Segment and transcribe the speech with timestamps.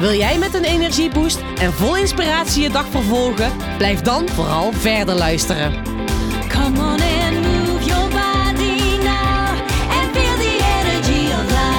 [0.00, 3.76] Wil jij met een energieboost en vol inspiratie je dag vervolgen?
[3.76, 5.84] Blijf dan vooral verder luisteren.
[6.48, 9.48] Come on and move your body now
[9.90, 11.78] and feel the energy of life.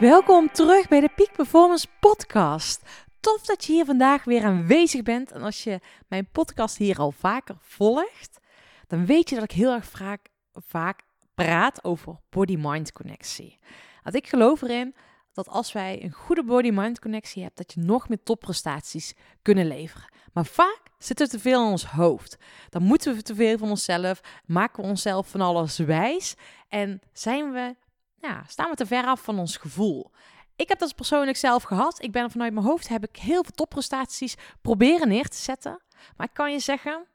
[0.00, 2.82] Welkom terug bij de Peak Performance Podcast.
[3.20, 5.32] Tof dat je hier vandaag weer aanwezig bent.
[5.32, 8.38] En als je mijn podcast hier al vaker volgt,
[8.86, 11.00] dan weet je dat ik heel erg vaak, vaak
[11.34, 13.58] praat over body-mind connectie.
[14.04, 14.94] Ik geloof erin
[15.32, 20.08] dat als wij een goede body-mind connectie hebben, dat je nog meer topprestaties kunnen leveren.
[20.32, 22.36] Maar vaak zitten we te veel in ons hoofd.
[22.68, 26.34] Dan moeten we te veel van onszelf, maken we onszelf van alles wijs
[26.68, 27.76] en zijn we,
[28.16, 30.10] ja, staan we te ver af van ons gevoel.
[30.56, 32.02] Ik heb dat persoonlijk zelf gehad.
[32.02, 35.82] Ik ben vanuit mijn hoofd heb ik heel veel topprestaties proberen neer te zetten.
[36.16, 37.06] Maar ik kan je zeggen,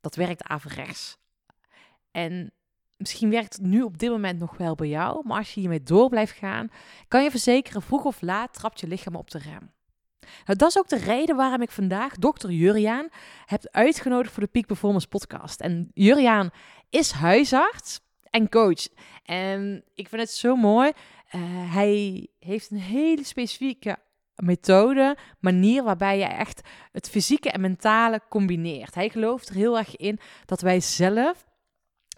[0.00, 1.16] dat werkt averechts.
[2.10, 2.52] En
[3.00, 5.82] misschien werkt het nu op dit moment nog wel bij jou, maar als je hiermee
[5.82, 6.68] door blijft gaan,
[7.08, 9.72] kan je verzekeren, vroeg of laat trapt je lichaam op de rem.
[10.44, 13.08] Nou, dat is ook de reden waarom ik vandaag dokter Juriaan
[13.46, 15.60] heb uitgenodigd voor de Peak Performance podcast.
[15.60, 16.50] En Juriaan
[16.90, 18.88] is huisarts en coach.
[19.24, 20.88] En ik vind het zo mooi.
[20.88, 21.40] Uh,
[21.74, 23.96] hij heeft een hele specifieke
[24.34, 28.94] methode, manier waarbij je echt het fysieke en mentale combineert.
[28.94, 31.48] Hij gelooft er heel erg in dat wij zelf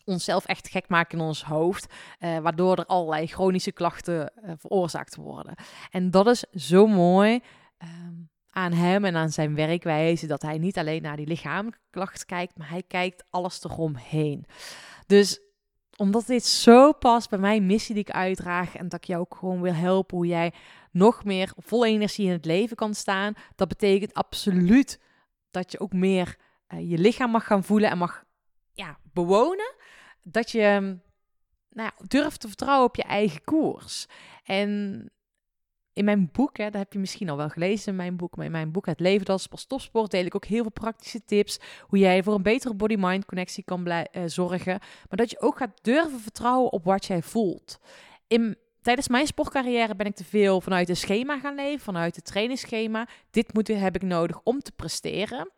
[0.05, 5.17] onszelf echt gek maken in ons hoofd, uh, waardoor er allerlei chronische klachten uh, veroorzaakt
[5.17, 5.55] worden.
[5.91, 7.41] En dat is zo mooi
[7.79, 12.27] um, aan hem en aan zijn werkwijze, dat hij niet alleen naar die lichamelijke klachten
[12.27, 14.47] kijkt, maar hij kijkt alles eromheen.
[15.07, 15.41] Dus
[15.97, 19.35] omdat dit zo past bij mijn missie die ik uitdraag en dat ik jou ook
[19.35, 20.53] gewoon wil helpen hoe jij
[20.91, 25.01] nog meer vol energie in het leven kan staan, dat betekent absoluut
[25.51, 26.37] dat je ook meer
[26.69, 28.25] uh, je lichaam mag gaan voelen en mag
[28.73, 29.75] ja, bewonen
[30.23, 30.99] dat je
[31.71, 34.07] nou ja, durft te vertrouwen op je eigen koers.
[34.45, 35.11] En
[35.93, 38.47] in mijn boek, hè, dat heb je misschien al wel gelezen in mijn boek, maar
[38.47, 41.99] in mijn boek Het leven als topsport deel ik ook heel veel praktische tips hoe
[41.99, 44.79] jij voor een betere body-mind connectie kan uh, zorgen,
[45.09, 47.79] maar dat je ook gaat durven vertrouwen op wat jij voelt.
[48.27, 52.25] In, tijdens mijn sportcarrière ben ik te veel vanuit een schema gaan leven, vanuit het
[52.25, 53.09] trainingsschema.
[53.31, 55.51] Dit moet, heb ik nodig om te presteren.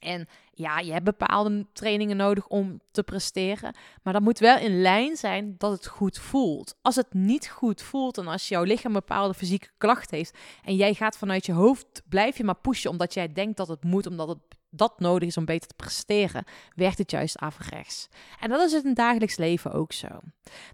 [0.00, 3.74] En ja, je hebt bepaalde trainingen nodig om te presteren.
[4.02, 6.76] Maar dat moet wel in lijn zijn dat het goed voelt.
[6.82, 10.38] Als het niet goed voelt en als jouw lichaam bepaalde fysieke klacht heeft.
[10.64, 13.84] en jij gaat vanuit je hoofd, blijf je maar pushen omdat jij denkt dat het
[13.84, 14.38] moet, omdat het
[14.70, 16.44] dat nodig is om beter te presteren,
[16.74, 18.08] werkt het juist averechts.
[18.40, 20.08] En dat is het in dagelijks leven ook zo.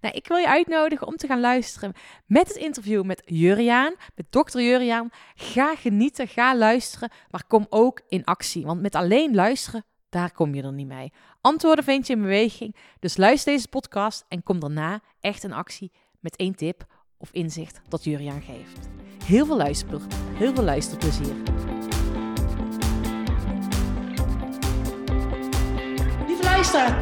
[0.00, 1.92] Nou, ik wil je uitnodigen om te gaan luisteren
[2.26, 5.10] met het interview met Juriaan, met dokter Juriaan.
[5.34, 8.64] Ga genieten, ga luisteren, maar kom ook in actie.
[8.64, 11.12] Want met alleen luisteren, daar kom je er niet mee.
[11.40, 12.76] Antwoorden vind je in beweging.
[13.00, 16.86] Dus luister deze podcast en kom daarna echt in actie met één tip
[17.18, 18.88] of inzicht dat Juriaan geeft.
[19.24, 20.08] Heel veel luisterplezier.
[20.34, 21.34] Heel veel luisterplezier.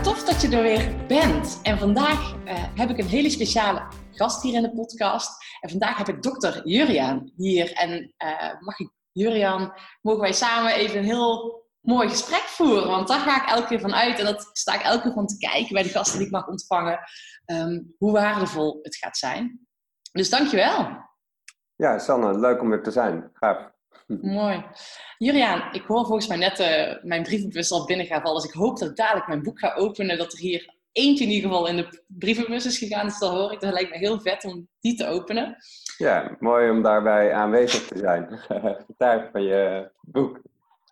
[0.02, 1.60] Tof dat je er weer bent.
[1.62, 3.82] En vandaag uh, heb ik een hele speciale
[4.12, 5.44] gast hier in de podcast.
[5.60, 7.72] En vandaag heb ik dokter Juriaan hier.
[7.72, 12.88] En uh, mag ik, Juriaan, mogen wij samen even een heel mooi gesprek voeren?
[12.88, 14.18] Want daar ga ik elke keer van uit.
[14.18, 16.48] En dat sta ik elke keer van te kijken bij de gasten die ik mag
[16.48, 16.98] ontvangen.
[17.46, 19.66] Um, hoe waardevol het gaat zijn.
[20.12, 21.02] Dus dankjewel.
[21.76, 23.30] Ja, Sanne, leuk om er te zijn.
[23.32, 23.73] Gaaf.
[24.06, 24.64] Mooi.
[25.18, 28.42] Juriaan, ik hoor volgens mij net uh, mijn brievenbus al binnen gaan vallen.
[28.42, 30.18] Dus ik hoop dat ik dadelijk mijn boek ga openen.
[30.18, 33.06] Dat er hier eentje in ieder geval in de brievenbus is gegaan.
[33.06, 33.60] Dus dat hoor ik.
[33.60, 35.56] Dat lijkt me heel vet om die te openen.
[35.98, 38.38] Ja, mooi om daarbij aanwezig te zijn.
[38.86, 40.40] Getuige van je boek.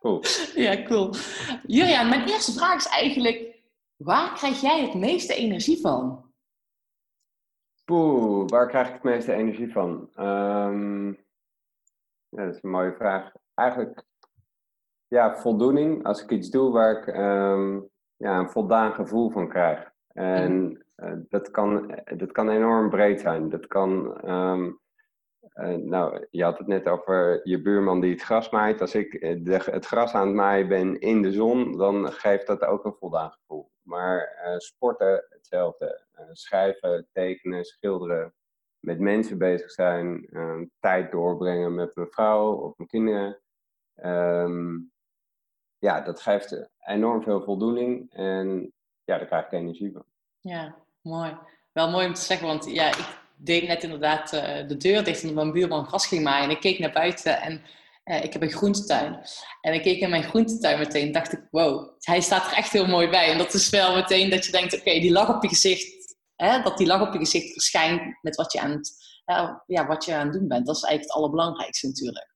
[0.01, 0.23] Cool.
[0.55, 1.15] Ja, cool.
[1.67, 3.51] Juriaan, mijn eerste vraag is eigenlijk...
[3.97, 6.25] Waar krijg jij het meeste energie van?
[7.85, 10.11] Poeh, waar krijg ik het meeste energie van?
[10.19, 11.22] Um...
[12.37, 13.33] Ja, dat is een mooie vraag.
[13.55, 14.03] Eigenlijk,
[15.09, 16.05] ja, voldoening.
[16.05, 19.91] Als ik iets doe waar ik um, ja, een voldaan gevoel van krijg.
[20.13, 23.49] En uh, dat, kan, dat kan enorm breed zijn.
[23.49, 24.81] Dat kan, um,
[25.55, 28.81] uh, nou, je had het net over je buurman die het gras maait.
[28.81, 32.47] Als ik eh, de, het gras aan het maaien ben in de zon, dan geeft
[32.47, 33.71] dat ook een voldaan gevoel.
[33.83, 36.05] Maar uh, sporten hetzelfde.
[36.33, 38.35] schrijven, tekenen, schilderen.
[38.83, 43.41] Met mensen bezig zijn, eh, tijd doorbrengen met mijn vrouw of mijn kinderen.
[43.95, 44.79] Ehm,
[45.79, 48.73] ja, dat geeft enorm veel voldoening en
[49.05, 50.05] ja, daar krijg ik energie van.
[50.41, 51.37] Ja, mooi.
[51.73, 55.23] Wel mooi om te zeggen, want ja, ik deed net inderdaad eh, de deur dicht
[55.23, 56.45] omdat mijn buurman gras ging maaien.
[56.45, 57.63] En ik keek naar buiten en
[58.05, 59.21] eh, ik heb een groentetuin.
[59.61, 62.73] En ik keek in mijn groentetuin meteen en dacht ik, wow, hij staat er echt
[62.73, 63.31] heel mooi bij.
[63.31, 66.02] En dat is wel meteen dat je denkt, oké, die lach op je gezicht,
[66.63, 68.95] dat die lach op je gezicht verschijnt met wat je aan het,
[69.67, 70.67] ja, wat je aan het doen bent.
[70.67, 72.31] Dat is eigenlijk het allerbelangrijkste natuurlijk.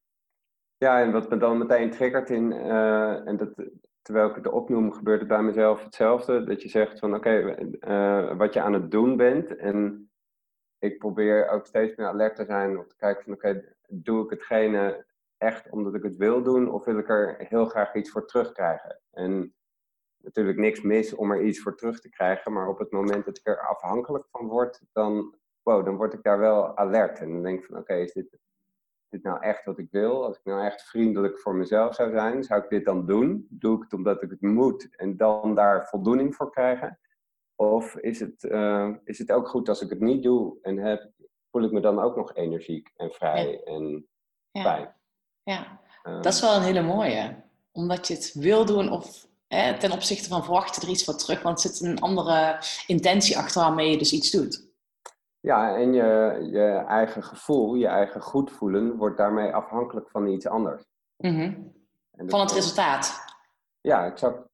[0.78, 3.50] Ja, en wat me dan meteen triggert in, eh, en dat,
[4.02, 6.44] terwijl ik het opnoem, gebeurt het bij mezelf hetzelfde.
[6.44, 9.56] Dat je zegt van oké, eh, wat je aan het doen bent.
[9.56, 10.10] En
[10.78, 14.30] ik probeer ook steeds meer alert te zijn om te kijken van oké, doe ik
[14.30, 15.06] hetgene
[15.38, 19.00] echt omdat ik het wil doen of wil ik er heel graag iets voor terugkrijgen?
[19.10, 19.54] En
[20.26, 23.38] natuurlijk niks mis om er iets voor terug te krijgen, maar op het moment dat
[23.38, 27.18] ik er afhankelijk van word, dan, wow, dan word ik daar wel alert.
[27.18, 28.38] En dan denk ik van oké, is dit,
[29.08, 30.24] dit nou echt wat ik wil?
[30.24, 33.46] Als ik nou echt vriendelijk voor mezelf zou zijn, zou ik dit dan doen?
[33.50, 36.98] Doe ik het omdat ik het moet en dan daar voldoening voor krijgen?
[37.54, 41.10] Of is het, eh, is het ook goed als ik het niet doe en heb,
[41.50, 44.08] voel ik me dan ook nog energiek en vrij en
[44.50, 44.94] Ja, fijn?
[45.42, 45.80] ja.
[46.02, 47.44] Eh, dat is wel een hele mooie.
[47.72, 51.16] Omdat je het wil doen of hè, ten opzichte van verwacht je er iets voor
[51.16, 51.42] terug.
[51.42, 54.64] Want er zit een andere intentie achter waarmee je dus iets doet.
[55.40, 60.46] Ja, en je, je eigen gevoel, je eigen goed voelen, wordt daarmee afhankelijk van iets
[60.46, 60.84] anders.
[61.16, 61.54] Mhm.
[62.12, 63.24] En Van het resultaat.
[63.80, 64.48] Ja, exact.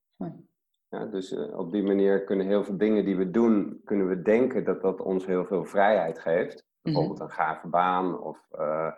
[0.88, 4.22] Ja, dus eh, op die manier kunnen heel veel dingen die we doen, kunnen we
[4.22, 6.64] denken dat dat ons heel veel vrijheid geeft.
[6.82, 8.92] Bijvoorbeeld een gave baan of eh,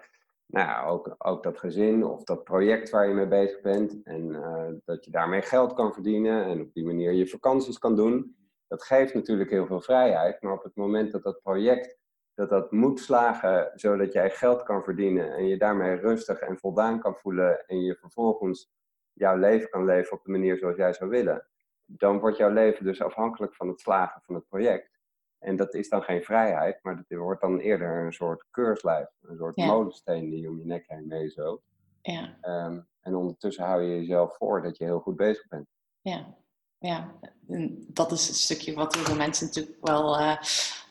[0.55, 4.03] nou ja, ook, ook dat gezin of dat project waar je mee bezig bent.
[4.03, 7.97] En eh, dat je daarmee geld kan verdienen en op die manier je vakanties kan
[7.97, 8.37] doen.
[8.67, 10.43] Dat geeft natuurlijk heel veel vrijheid.
[10.43, 11.99] Maar op het moment dat dat project
[12.35, 17.01] dat dat moet slagen zodat jij geld kan verdienen en je daarmee rustig en voldaan
[17.01, 18.73] kan voelen en je vervolgens
[19.13, 21.47] jouw leven kan leven op de manier zoals jij zou willen,
[21.85, 24.91] dan wordt jouw leven dus afhankelijk van het slagen van het project.
[25.45, 29.37] En dat is dan geen vrijheid, maar dat wordt dan eerder een soort keurslijf, een
[29.37, 29.67] soort Ja.
[29.67, 31.63] molensteen die je om je nek heen mee zo.
[32.03, 35.67] Ja, Ehm, en ondertussen hou je jezelf voor dat je heel goed bezig bent.
[36.03, 36.35] ja,
[36.79, 37.15] ja.
[37.49, 40.37] En dat is het stukje wat heel veel mensen natuurlijk wel eh,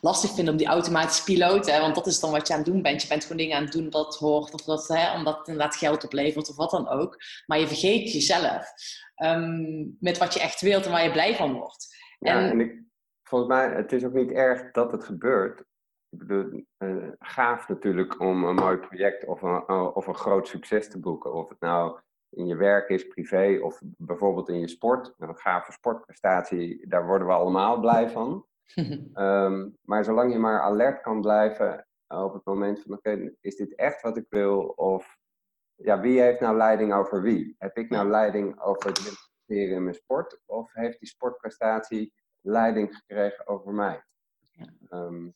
[0.00, 1.66] lastig vinden om die automatische piloot.
[1.70, 1.80] Hè?
[1.80, 3.02] Want dat is dan wat je aan het doen bent.
[3.02, 4.54] Je bent gewoon dingen aan het doen dat hoort.
[4.54, 7.16] Of dat, hè, omdat het inderdaad geld oplevert of wat dan ook.
[7.46, 8.72] Maar je vergeet jezelf.
[9.14, 11.96] ehm, met wat je echt wilt en waar je blij van wordt.
[12.18, 12.82] Ja, En- en ik,
[13.34, 15.60] volgens mij, het is ook niet erg dat het gebeurt.
[16.08, 20.48] Ik bedoel, eh, gaaf natuurlijk om een mooi project of een, eh, of een groot
[20.48, 21.32] succes te boeken.
[21.32, 22.00] Of het nou
[22.30, 25.14] in je werk is, privé of bijvoorbeeld in je sport.
[25.18, 28.46] Een gave sportprestatie, daar worden we allemaal blij van.
[29.14, 33.74] Ehm, maar zolang je maar alert kan blijven op het moment van, oké, is dit
[33.74, 34.62] echt wat ik wil?
[34.66, 35.16] Of
[35.74, 37.54] ja, wie heeft nou leiding over wie?
[37.58, 40.40] Heb ik nou leiding over het presteren in mijn sport?
[40.46, 42.12] Of heeft die sportprestatie
[42.44, 44.02] leiding gekregen over mij?
[44.50, 44.66] Ja.
[44.90, 45.28] Ehm,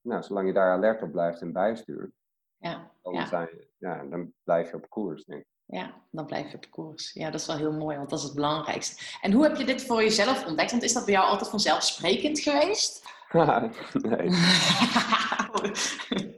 [0.00, 2.12] nou, zolang je daar alert op blijft en bijstuurt,
[2.56, 3.26] ja, dan, ja.
[3.26, 5.46] zijn, ja, dan blijf je op koers, denk ik.
[5.64, 7.12] Ja, dan blijf je op koers.
[7.12, 9.18] Ja, dat is wel heel mooi, want dat is het belangrijkste.
[9.20, 10.70] En hoe heb je dit voor jezelf ontdekt?
[10.70, 13.06] Want is dat bij jou altijd vanzelfsprekend geweest?
[14.08, 14.30] nee,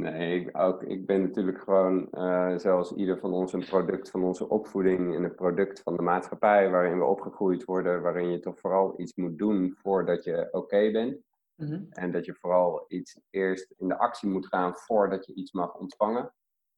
[0.00, 4.24] nee ik, ook, ik ben natuurlijk gewoon, eh, zoals ieder van ons, een product van
[4.24, 8.58] onze opvoeding en een product van de maatschappij waarin we opgegroeid worden, waarin je toch
[8.58, 11.18] vooral iets moet doen voordat je oké bent.
[11.54, 11.82] Mhm.
[11.90, 15.74] En dat je vooral iets eerst in de actie moet gaan voordat je iets mag
[15.74, 16.34] ontvangen.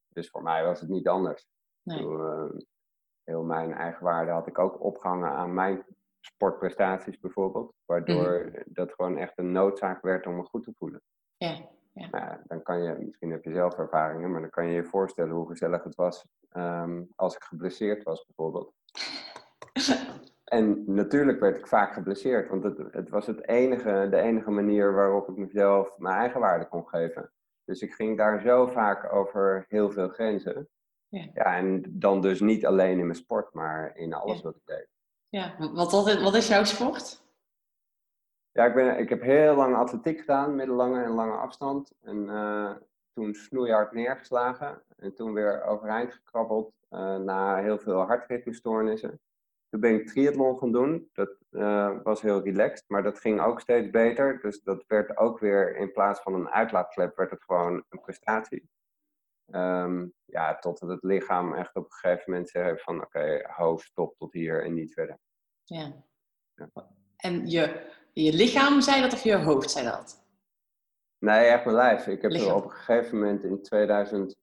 [0.08, 1.46] Dus voor mij was het niet anders.
[1.82, 1.98] Nee.
[1.98, 2.50] eh,
[3.24, 5.84] heel mijn eigen waarde had ik ook opgehangen aan mijn
[6.20, 7.74] sportprestaties bijvoorbeeld.
[7.84, 11.02] Waardoor dat gewoon echt een noodzaak werd om me goed te voelen.
[11.36, 11.68] Ja,
[12.10, 15.32] Nou, dan kan je, misschien heb je zelf ervaringen, maar dan kan je je voorstellen
[15.34, 18.72] hoe gezellig het was ehm, als ik geblesseerd was bijvoorbeeld.
[20.44, 24.94] En natuurlijk werd ik vaak geblesseerd, want het, het was het enige, de enige manier
[24.94, 27.32] waarop ik mezelf mijn eigen waarde kon geven.
[27.64, 30.68] Dus ik ging daar zo vaak over heel veel grenzen.
[31.08, 31.26] Ja.
[31.34, 34.42] Ja, en dan dus niet alleen in mijn sport, maar in alles Ja.
[34.42, 34.88] wat ik deed.
[35.28, 35.54] ja.
[35.58, 37.22] Wat, wat, wat is jouw sport?
[38.52, 41.92] Ja, ik, ben, ik heb heel lang atletiek gedaan, middellange en lange afstand.
[42.00, 42.74] En eh,
[43.12, 44.82] toen snoeihard neergeslagen.
[44.96, 49.20] En toen weer overeind gekrabbeld eh, na heel veel hartritmestoornissen.
[49.68, 51.08] Toen ben ik triathlon gaan doen.
[51.12, 54.40] Dat eh, was heel relaxed, maar dat ging ook steeds beter.
[54.40, 58.68] Dus dat werd ook weer, in plaats van een uitlaatklep, werd het gewoon een prestatie.
[59.50, 64.16] Ehm, ja, totdat het lichaam echt op een gegeven moment zei van oké, hoofd stop
[64.16, 65.18] tot hier en niet verder.
[65.64, 66.04] Ja.
[66.54, 66.68] Ja.
[67.16, 70.24] En je, je lichaam zei dat of je hoofd zei dat?
[71.18, 72.06] Nee, echt mijn lijf.
[72.06, 74.36] Ik heb op een gegeven moment in 2000,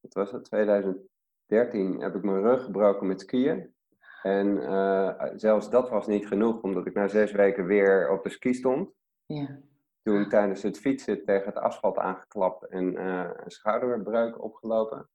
[0.00, 3.74] wat was het, 2013 heb ik mijn rug gebroken met skiën.
[4.22, 8.30] En eh, zelfs dat was niet genoeg, omdat ik na zes weken weer op de
[8.30, 8.90] ski stond.
[9.26, 9.58] Ja.
[10.02, 15.08] Toen tijdens het fietsen tegen het asfalt aangeklapt en eh, een schouderbreuk opgelopen.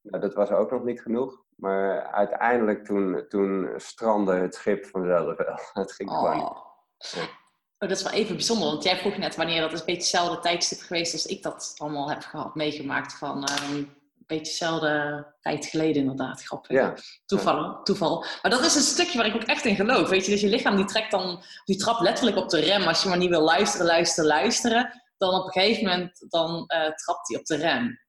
[0.00, 1.44] Nou, dat was ook nog niet genoeg.
[1.56, 5.58] Maar uiteindelijk toen, toen strandde het schip vanzelf wel.
[5.82, 6.71] Het ging gewoon niet.
[7.16, 7.40] Oh.
[7.78, 10.38] Dat is wel even bijzonder, want jij vroeg net wanneer dat is een beetje hetzelfde
[10.38, 13.90] tijdstip geweest als ik dat allemaal heb gehad, meegemaakt van eh, een
[14.26, 16.44] beetje hetzelfde tijd geleden inderdaad.
[16.44, 16.70] Grappig.
[16.70, 16.94] Ja.
[17.26, 18.24] Toeval, toeval.
[18.42, 20.08] Maar dat is een stukje waar ik ook echt in geloof.
[20.08, 22.82] Weet je, dus je lichaam die trekt dan, die trapt letterlijk op de rem.
[22.82, 26.92] Als je maar niet wil luisteren, luisteren, luisteren, dan op een gegeven moment dan eh,
[26.94, 28.00] trapt hij op de rem.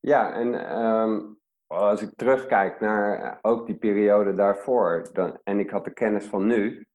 [0.00, 1.20] Ja, en ehm,
[1.66, 6.46] als ik terugkijk naar ook die periode daarvoor, dan, en ik had de kennis van
[6.46, 6.86] nu,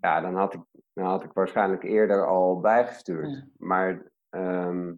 [0.00, 0.60] ja, dan had ik,
[0.92, 3.30] dan had ik waarschijnlijk eerder al bijgestuurd.
[3.30, 3.46] Ja.
[3.56, 4.92] Maar ehm,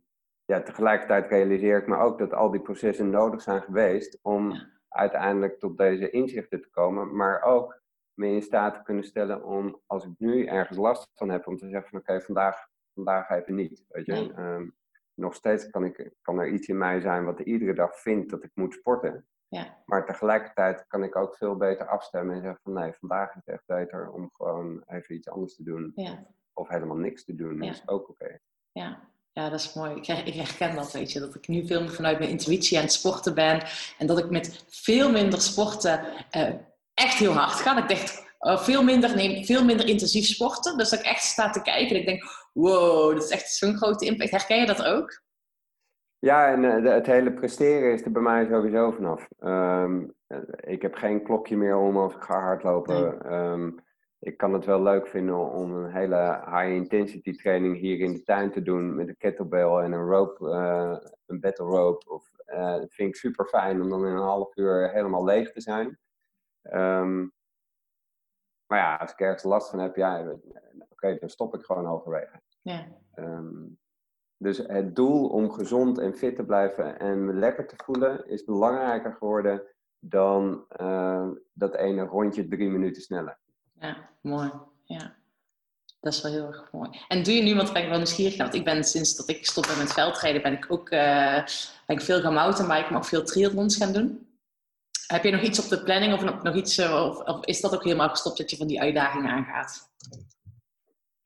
[0.44, 4.68] ja, tegelijkertijd realiseer ik me ook dat al die processen nodig zijn geweest om Ja.
[4.88, 7.80] uiteindelijk tot deze inzichten te komen, maar ook
[8.14, 11.56] me in staat te kunnen stellen om, als ik nu ergens last van heb, om
[11.56, 13.84] te zeggen van oké, vandaag, vandaag even niet.
[13.88, 14.32] Weet je?
[14.36, 14.68] Ehm,
[15.14, 18.42] nog steeds kan, ik, kan er iets in mij zijn wat iedere dag vindt dat
[18.44, 19.26] ik moet sporten.
[19.52, 19.82] Ja.
[19.86, 23.54] Maar tegelijkertijd kan ik ook veel beter afstemmen en zeggen van nee, vandaag is het
[23.54, 25.92] echt beter om gewoon even iets anders te doen.
[25.94, 26.26] Ja.
[26.52, 27.58] Of helemaal niks te doen.
[27.58, 28.38] Dat is ook oké.
[28.72, 29.94] Ja, ja dat is mooi.
[29.94, 31.20] Ik, ik herken dat, weet je.
[31.20, 33.62] Dat ik nu veel meer vanuit mijn intuïtie aan het sporten ben.
[33.98, 36.54] En dat ik met veel minder sporten eh,
[36.94, 37.74] echt heel hard ga.
[37.74, 40.78] Dat ik dacht, eh, veel, minder, nee, veel minder intensief sporten.
[40.78, 43.76] Dus dat ik echt sta te kijken en ik denk, wow, dat is echt zo'n
[43.76, 44.30] grote impact.
[44.30, 45.22] Herken je dat ook?
[46.22, 49.28] Ja, en eh, het hele presteren is er bij mij sowieso vanaf.
[49.38, 53.22] Ehm, eh, ik heb geen klokje meer om als ik ga hardlopen.
[53.22, 53.70] Ehm,
[54.18, 58.50] ik kan het wel leuk vinden om een hele high-intensity training hier in de tuin
[58.50, 62.10] te doen met een kettlebell en een rope, eh, een battle rope.
[62.10, 65.52] Of, eh, dat vind ik super fijn om dan in een half uur helemaal leeg
[65.52, 65.98] te zijn.
[66.62, 67.18] Ehm,
[68.66, 70.36] maar ja, als ik ergens last van heb, ja,
[70.88, 72.40] oké, dan stop ik gewoon halverwege.
[72.62, 72.86] Ja,
[74.42, 79.12] dus het doel om gezond en fit te blijven en lekker te voelen is belangrijker
[79.12, 79.62] geworden
[79.98, 83.38] dan eh, dat ene rondje drie minuten sneller.
[83.80, 84.50] ja mooi.
[84.84, 85.14] Ja.
[86.00, 86.90] Dat is wel heel erg mooi.
[87.08, 89.38] En doe je nu, want ben ik wel nieuwsgierig want ik ben sinds dat ik
[89.38, 91.44] gestopt ben met veldrijden, ben ik ook eh,
[91.86, 94.26] ben ik veel gaan mountainbiken, maar ook veel triathlons gaan doen.
[95.06, 97.60] Heb je nog iets op de planning of nog, nog iets, eh, of, of is
[97.60, 99.90] dat ook helemaal gestopt dat je van die uitdagingen aangaat?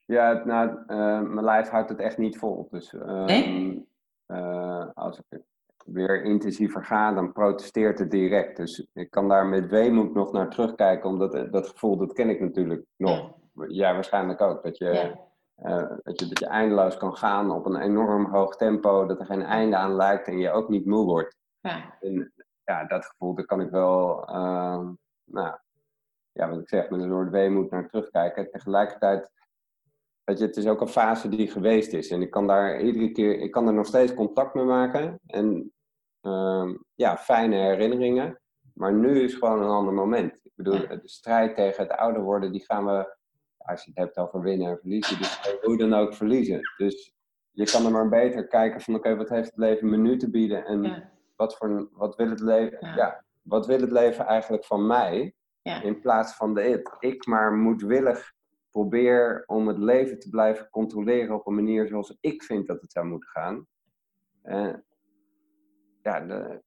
[0.07, 2.67] Ja, nou, eh, mijn lijf houdt het echt niet vol.
[2.71, 3.87] Dus ehm, Nee?
[4.25, 5.41] eh, als ik
[5.85, 8.57] weer intensiever ga, dan protesteert het direct.
[8.57, 12.29] Dus ik kan daar met weemoed nog naar terugkijken, omdat eh, dat gevoel, dat ken
[12.29, 13.31] ik natuurlijk nog.
[13.67, 14.63] Jij waarschijnlijk ook.
[14.63, 14.85] Dat je,
[15.55, 15.99] Ja.
[16.03, 19.41] dat, je, dat je eindeloos kan gaan op een enorm hoog tempo, dat er geen
[19.43, 21.35] einde aan lijkt en je ook niet moe wordt.
[21.59, 22.33] Ja, En
[22.63, 24.87] ja, dat gevoel, daar kan ik wel, eh,
[25.23, 25.55] nou,
[26.31, 28.51] ja, wat ik zeg, met een soort weemoed naar terugkijken.
[28.51, 29.31] Tegelijkertijd,
[30.27, 32.09] weet je, het is ook een fase die geweest is.
[32.09, 35.19] En ik kan daar iedere keer, ik kan er nog steeds contact mee maken.
[35.25, 35.73] En
[36.21, 38.39] ehm, ja, fijne herinneringen.
[38.73, 40.33] Maar nu is gewoon een ander moment.
[40.43, 43.15] Ik bedoel, de strijd tegen het ouder worden, die gaan we,
[43.57, 46.61] als je het hebt over winnen en verliezen, we hoe dan ook verliezen.
[46.77, 47.13] Dus
[47.51, 50.29] je kan er maar beter kijken van, oké, wat heeft het leven me nu te
[50.29, 50.65] bieden?
[50.65, 52.95] En ja, wat, voor, wat, wil het leven, Ja.
[52.95, 53.23] ja.
[53.41, 55.35] wat wil het leven eigenlijk van mij?
[55.61, 56.95] ja, In plaats van de it.
[56.99, 58.35] Ik maar moedwillig
[58.71, 62.91] probeer om het leven te blijven controleren op een manier zoals ik vind dat het
[62.91, 63.67] zou moeten gaan.
[64.41, 64.73] Eh,
[66.01, 66.61] ja, de-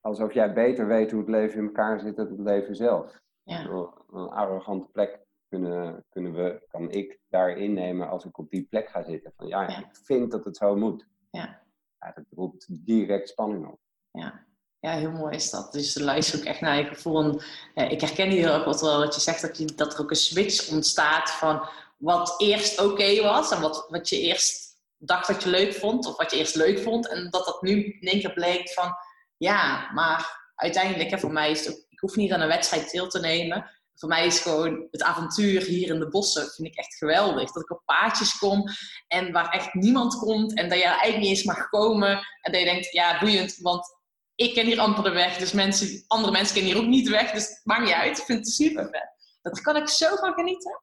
[0.00, 3.20] alsof jij beter weet hoe het leven in elkaar zit dan het leven zelf.
[3.42, 3.66] ja,
[4.10, 8.88] Een arrogante plek kunnen, kunnen we, kan ik daar innemen als ik op die plek
[8.88, 9.32] ga zitten.
[9.36, 9.78] Van ja, Ja.
[9.78, 11.06] ik vind dat het zo moet.
[11.30, 11.62] Ja.
[11.98, 13.80] Ja, dat roept direct spanning op.
[14.10, 14.46] ja.
[14.82, 15.72] Ja, heel mooi is dat.
[15.72, 17.22] Dus luister ook echt naar je gevoel.
[17.22, 17.42] En,
[17.74, 20.10] eh, ik herken hier ook wat, wel wat je zegt, dat, je, dat er ook
[20.10, 25.42] een switch ontstaat van wat eerst oké was en wat, wat je eerst dacht dat
[25.42, 28.20] je leuk vond, of wat je eerst leuk vond, en dat dat nu in één
[28.20, 28.94] keer bleek van,
[29.36, 32.90] ja, maar uiteindelijk, hè, voor mij is het ook, ik hoef niet aan een wedstrijd
[32.90, 33.70] deel te nemen.
[33.94, 37.52] Voor mij is gewoon het avontuur hier in de bossen, vind ik echt geweldig.
[37.52, 38.64] Dat ik op paadjes kom
[39.08, 42.10] en waar echt niemand komt en dat je eigenlijk niet eens mag komen.
[42.40, 44.00] En dat je denkt, ja, boeiend, want
[44.34, 45.36] ik ken hier amper de weg.
[45.36, 47.30] Dus mensen, andere mensen kennen hier ook niet de weg.
[47.30, 48.18] Dus het maakt niet uit.
[48.18, 49.38] Ik vind het super vet.
[49.42, 50.80] Dat kan ik zo van genieten.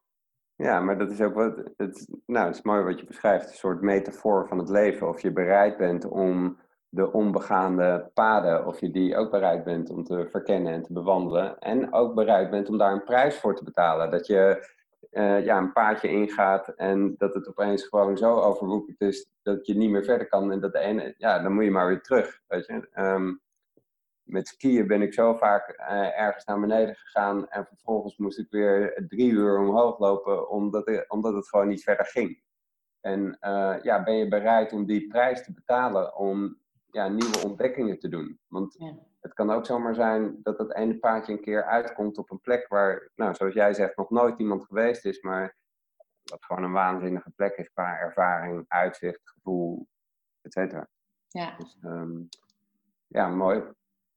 [0.56, 1.56] Ja, maar dat is ook wat.
[1.76, 3.48] Het, nou, het is mooi wat je beschrijft.
[3.48, 5.08] Een soort metafoor van het leven.
[5.08, 10.04] Of je bereid bent om de onbegaande paden, of je die ook bereid bent om
[10.04, 11.58] te verkennen en te bewandelen.
[11.58, 14.10] En ook bereid bent om daar een prijs voor te betalen.
[14.10, 14.68] Dat je
[15.10, 19.74] eh, ja, een paadje ingaat en dat het opeens gewoon zo overwoekerd is dat je
[19.74, 20.52] niet meer verder kan.
[20.52, 22.40] En dat de ene, ja, dan moet je maar weer terug.
[22.46, 22.88] Weet je?
[22.92, 23.32] Ehm,
[24.22, 28.50] met skiën ben ik zo vaak eh, ergens naar beneden gegaan en vervolgens moest ik
[28.50, 32.42] weer drie uur omhoog lopen omdat, omdat het gewoon niet verder ging.
[33.00, 36.58] En eh, ja, ben je bereid om die prijs te betalen om
[36.90, 38.38] ja, nieuwe ontdekkingen te doen?
[38.48, 38.76] Want.
[39.20, 42.68] Het kan ook zomaar zijn dat dat ene paadje een keer uitkomt op een plek
[42.68, 45.56] waar, nou, zoals jij zegt, nog nooit iemand geweest is, maar
[46.22, 49.86] dat gewoon een waanzinnige plek is qua ervaring, uitzicht, gevoel,
[50.42, 50.88] et cetera.
[51.28, 51.56] Ja.
[51.56, 52.18] Dus ehm,
[53.06, 53.62] ja, mooi.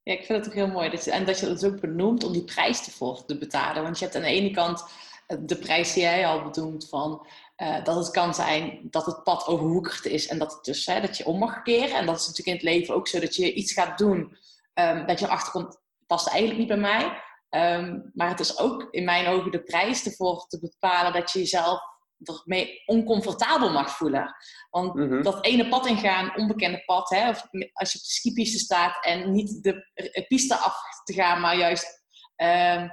[0.03, 0.89] Ja, ik vind het ook heel mooi.
[0.89, 3.83] Dat je, en dat je het ook benoemt om die prijs ervoor te betalen.
[3.83, 4.85] Want je hebt aan de ene kant
[5.27, 9.23] eh, de prijs die jij al bedoelt van eh, dat het kan zijn dat het
[9.23, 11.97] pad overwoekerd is en dat het dus hè, dat je om mag keren.
[11.97, 14.37] En dat is natuurlijk in het leven ook zo dat je iets gaat doen
[14.73, 17.21] ehm, dat je erachter komt, past eigenlijk niet bij mij.
[17.49, 21.39] Ehm, maar het is ook in mijn ogen de prijs ervoor te bepalen dat je
[21.39, 21.79] jezelf
[22.23, 24.35] ermee oncomfortabel mag voelen.
[24.69, 25.21] Want Mhm.
[25.21, 27.41] dat ene pad ingaan, onbekende pad, hè, of
[27.73, 32.03] als je op de skipiste staat en niet de piste af te gaan, maar juist,
[32.35, 32.87] ehm,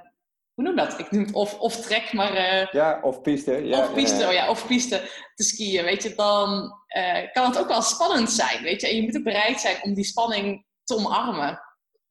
[0.55, 0.99] hoe noem dat?
[0.99, 3.53] Ik noem het of, of trek, maar eh, Ja, of piste.
[3.67, 7.45] Ja, of piste, ja, oh ja, of piste te skiën, weet je, dan eh, kan
[7.47, 8.89] het ook wel spannend zijn, weet je.
[8.89, 11.61] En je moet ook bereid zijn om die spanning te omarmen.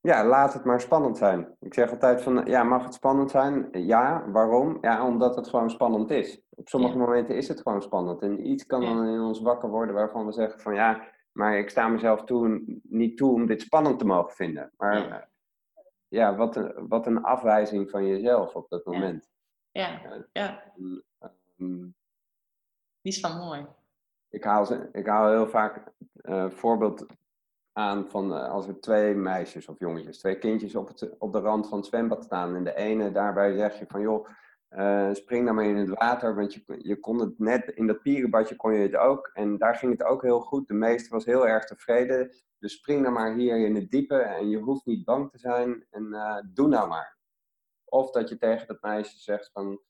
[0.01, 1.55] Ja, laat het maar spannend zijn.
[1.59, 3.67] Ik zeg altijd van, ja, mag het spannend zijn?
[3.71, 4.77] Ja, waarom?
[4.81, 6.41] Ja, omdat het gewoon spannend is.
[6.49, 6.99] Op sommige Ja.
[6.99, 8.21] momenten is het gewoon spannend.
[8.21, 8.93] En iets kan Ja.
[8.93, 12.63] dan in ons wakker worden waarvan we zeggen van, ja, maar ik sta mezelf toe,
[12.83, 14.71] niet toe om dit spannend te mogen vinden.
[14.77, 15.07] Maar Ja.
[15.07, 15.27] ja,
[16.07, 18.91] ja wat, een, wat een afwijzing van jezelf op dat Ja.
[18.91, 19.29] moment.
[19.71, 19.87] Ja,
[20.33, 21.03] ja, En,
[21.57, 21.87] ehm,
[23.01, 23.65] die is wel mooi.
[24.29, 25.83] ik haal, ze, ik haal heel vaak
[26.15, 27.05] een voorbeeld
[27.79, 31.39] aan van eh, als er twee meisjes of jongetjes, twee kindjes op, het, op de
[31.39, 32.55] rand van het zwembad staan.
[32.55, 34.27] En de ene daarbij zeg je van joh,
[34.67, 38.01] eh, spring dan maar in het water, want je, je kon het net in dat
[38.01, 39.29] pierenbadje kon je het ook.
[39.33, 40.67] En daar ging het ook heel goed.
[40.67, 42.31] De meester was heel erg tevreden.
[42.59, 45.85] Dus spring dan maar hier in het diepe en je hoeft niet bang te zijn
[45.89, 47.17] en eh, doe nou maar.
[47.85, 49.81] Of dat je tegen dat meisje zegt van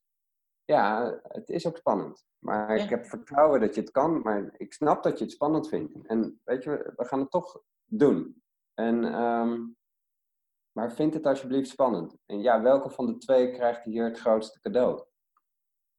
[0.66, 2.28] ja, het is ook spannend.
[2.40, 2.84] Maar Ja.
[2.84, 6.06] ik heb vertrouwen dat je het kan, maar ik snap dat je het spannend vindt.
[6.08, 8.42] En weet je, we gaan het toch doen.
[8.74, 9.58] En, ehm,
[10.72, 12.16] maar vind het alsjeblieft spannend.
[12.26, 15.04] En ja, welke van de twee krijgt hier het grootste cadeau?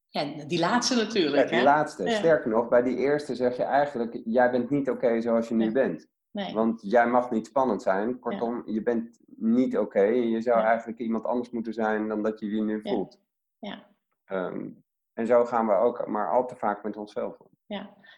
[0.07, 1.63] Ja, die laatste Ja, natuurlijk, die hè?
[1.63, 2.03] laatste.
[2.03, 2.17] Ja.
[2.17, 5.71] Sterker nog, bij die eerste zeg je eigenlijk, jij bent niet oké zoals je nu
[5.71, 6.07] bent.
[6.31, 6.53] Nee.
[6.53, 8.19] Want jij mag niet spannend zijn.
[8.19, 10.01] Kortom, je bent niet oké.
[10.03, 10.65] Je zou Ja.
[10.65, 12.91] eigenlijk iemand anders moeten zijn dan dat je je nu Ja.
[12.91, 13.19] voelt.
[13.59, 13.87] Ja.
[14.25, 14.69] Ehm,
[15.13, 17.49] en zo gaan we ook maar al te vaak met onszelf om.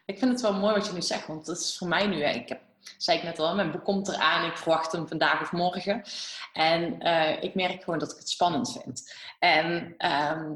[0.06, 2.16] Ik vind het wel mooi wat je nu zegt, want dat is voor mij nu,
[2.24, 2.62] hè, ik heb,
[2.98, 6.04] zei ik net al, mijn boek komt eraan, ik verwacht hem vandaag of morgen.
[6.54, 9.14] En eh, ik merk gewoon dat ik het spannend vind.
[9.40, 10.52] En ehm,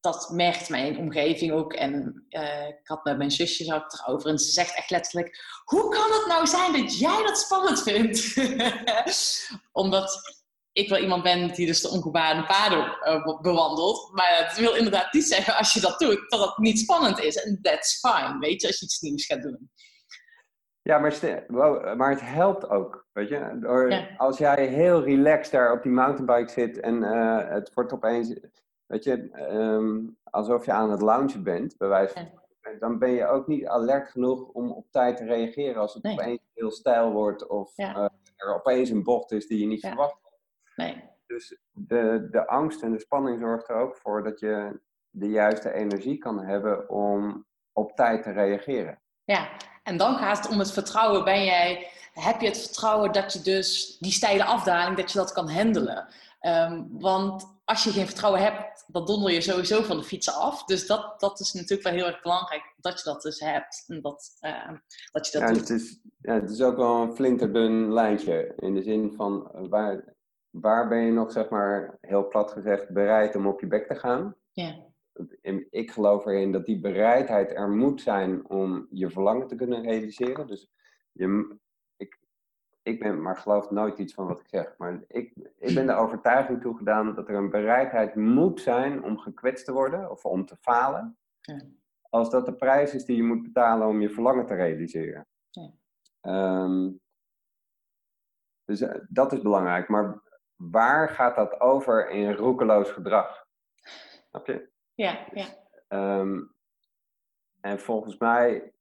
[0.00, 1.72] dat merkt mijn omgeving ook.
[1.72, 5.88] En eh, ik had met mijn zusje het erover en ze zegt echt letterlijk, hoe
[5.90, 8.36] kan het nou zijn dat jij dat spannend vindt?
[9.72, 14.10] Omdat ik wel iemand ben die dus de ongebaande paden eh, be- bewandelt.
[14.12, 17.36] Maar het wil inderdaad niet zeggen als je dat doet, dat het niet spannend is.
[17.36, 19.70] En that's fine, weet je, als je iets nieuws gaat doen.
[20.84, 23.06] Ja, maar, maar het helpt ook.
[23.12, 23.58] Weet je?
[23.60, 24.06] Door, Ja.
[24.16, 28.40] Als jij heel relaxed daar op die mountainbike zit en eh, het wordt opeens,
[28.86, 32.78] weet je, ehm, alsof je aan het loungen bent, bij wijze van Ja.
[32.78, 36.12] dan ben je ook niet alert genoeg om op tijd te reageren als het Nee.
[36.12, 37.94] opeens heel stijl wordt of Ja.
[37.94, 40.16] eh, er opeens een bocht is die je niet verwacht.
[40.76, 45.28] Nee, Dus de, de angst en de spanning zorgt er ook voor dat je de
[45.28, 48.98] juiste energie kan hebben om op tijd te reageren.
[49.24, 49.48] ja.
[49.84, 51.24] En dan gaat het om het vertrouwen.
[51.24, 55.32] Ben jij, heb je het vertrouwen dat je dus die steile afdaling, dat je dat
[55.32, 56.08] kan handelen?
[56.40, 60.64] Ehm, want als je geen vertrouwen hebt, dan donder je sowieso van de fietsen af.
[60.64, 63.84] Dus dat, dat is natuurlijk wel heel erg belangrijk, dat je dat dus hebt.
[63.86, 64.70] En dat, eh,
[65.12, 65.68] dat je dat Ja, doet.
[65.68, 68.52] het, is, ja, het is ook wel een flinterdun lijntje.
[68.56, 70.14] In de zin van eh, waar,
[70.50, 73.94] waar ben je nog, zeg maar, heel plat gezegd, bereid om op je bek te
[73.94, 74.36] gaan?
[74.52, 74.74] Ja,
[75.70, 80.46] Ik geloof erin dat die bereidheid er moet zijn om je verlangen te kunnen realiseren.
[80.46, 80.70] Dus
[81.12, 81.56] je,
[81.96, 82.18] ik,
[82.82, 84.74] ik ben, maar geloof nooit iets van wat ik zeg.
[84.78, 89.64] Maar ik, ik ben de overtuiging toegedaan dat er een bereidheid moet zijn om gekwetst
[89.64, 91.16] te worden of om te falen.
[91.40, 91.60] Ja.
[92.10, 95.26] Als dat de prijs is die je moet betalen om je verlangen te realiseren.
[95.50, 95.70] Ja.
[96.20, 96.90] Ehm,
[98.64, 99.88] dus eh, dat is belangrijk.
[99.88, 100.22] Maar
[100.56, 103.46] waar gaat dat over in roekeloos gedrag?
[104.28, 104.72] Snap je?
[104.94, 105.46] Ja, ja.
[105.88, 106.40] Ehm,
[107.60, 108.72] en volgens mij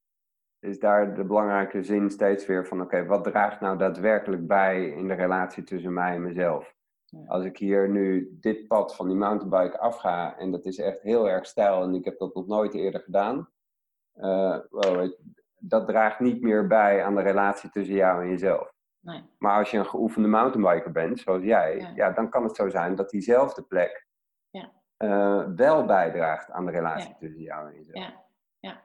[0.59, 5.07] is daar de belangrijke zin steeds weer van: oké, wat draagt nou daadwerkelijk bij in
[5.07, 6.73] de relatie tussen mij en mezelf?
[7.05, 7.23] Ja.
[7.27, 11.29] Als ik hier nu dit pad van die mountainbike afga en dat is echt heel
[11.29, 13.49] erg stijl en ik heb dat nog nooit eerder gedaan,
[14.13, 15.11] eh, wow,
[15.59, 18.71] dat draagt niet meer bij aan de relatie tussen jou en jezelf.
[18.99, 19.23] Nee.
[19.37, 21.91] Maar als je een geoefende mountainbiker bent, zoals jij, Ja.
[21.95, 22.11] ja.
[22.11, 24.07] dan kan het zo zijn dat diezelfde plek
[25.03, 27.15] Eh, wel bijdraagt aan de relatie Ja.
[27.19, 28.05] tussen jou en jezelf.
[28.05, 28.13] Ja,
[28.59, 28.81] ja.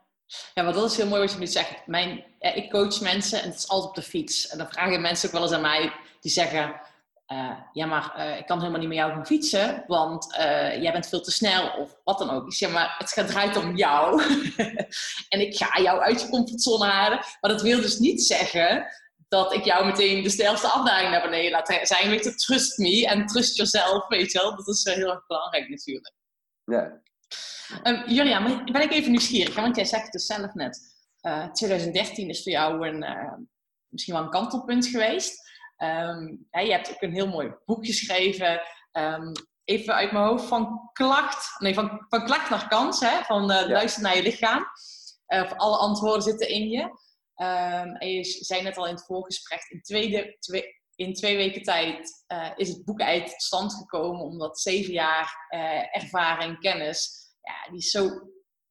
[0.55, 1.87] ja, maar dat is heel mooi wat je nu zegt.
[1.87, 4.49] Mijn, ja, ik coach mensen en het is altijd op de fiets.
[4.49, 6.81] En dan vragen mensen ook wel eens aan mij, die zeggen...
[7.27, 10.93] eh, ja, maar eh, ik kan helemaal niet met jou gaan fietsen, want eh, jij
[10.93, 12.47] bent veel te snel of wat dan ook.
[12.47, 14.23] Ik zeg, maar het gaat draait om jou.
[15.29, 17.19] en ik ga jou uit je comfortzone halen.
[17.41, 18.87] Maar dat wil dus niet zeggen
[19.29, 22.11] dat ik jou meteen de stijlste afdaling naar beneden laat zijn.
[22.11, 24.57] Weet je, trust me en trust yourself, weet je wel.
[24.57, 26.15] Dat is eh, heel erg belangrijk natuurlijk.
[26.65, 27.01] Ja.
[27.85, 29.63] Um, Julia, ben ik even nieuwsgierig, hè?
[29.63, 30.81] want jij zegt dus zelf net,
[31.21, 33.33] eh 2013 is voor jou een, eh,
[33.89, 35.47] misschien wel een kantelpunt geweest.
[35.77, 38.61] Ehm, hè, je hebt ook een heel mooi boek geschreven,
[38.93, 39.33] Ehm,
[39.65, 43.23] even uit mijn hoofd, van klacht, nee, van, van klacht naar kans, hè?
[43.23, 43.69] van eh, Ja.
[43.69, 44.67] luister naar je lichaam.
[45.27, 46.91] Eh, of alle antwoorden zitten in je.
[47.39, 52.51] Ehm, en je zei net al in het voorgesprek, in, twee, in weken tijd eh,
[52.57, 57.91] is het boek tot stand gekomen, omdat zeven jaar eh, ervaring, kennis, ja, die is
[57.91, 58.09] zo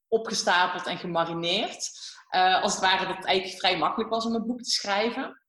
[0.07, 1.89] opgestapeld en gemarineerd.
[2.29, 5.41] eh, als het ware dat het eigenlijk vrij makkelijk was om een boek te schrijven.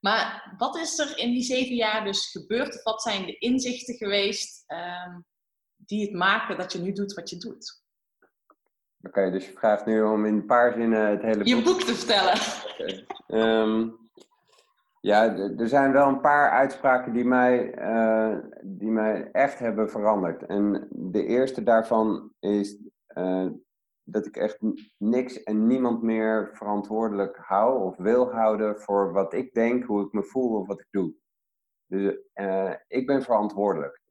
[0.00, 2.82] Maar wat is er in die zeven jaar dus gebeurd?
[2.82, 5.20] Wat zijn de inzichten geweest ehm,
[5.76, 7.81] die het maken dat je nu doet wat je doet?
[9.02, 11.94] Oké, dus je vraagt nu om in een paar zinnen het hele Je boek te
[11.94, 12.34] vertellen.
[13.26, 13.88] Ehm,
[15.00, 20.46] ja, er zijn wel een paar uitspraken die mij, eh, die mij echt hebben veranderd.
[20.46, 23.46] En de eerste daarvan is eh,
[24.04, 24.58] dat ik echt
[24.96, 30.12] niks en niemand meer verantwoordelijk hou of wil houden voor wat ik denk, hoe ik
[30.12, 31.14] me voel of wat ik doe.
[31.86, 34.01] Dus eh, ik ben verantwoordelijk.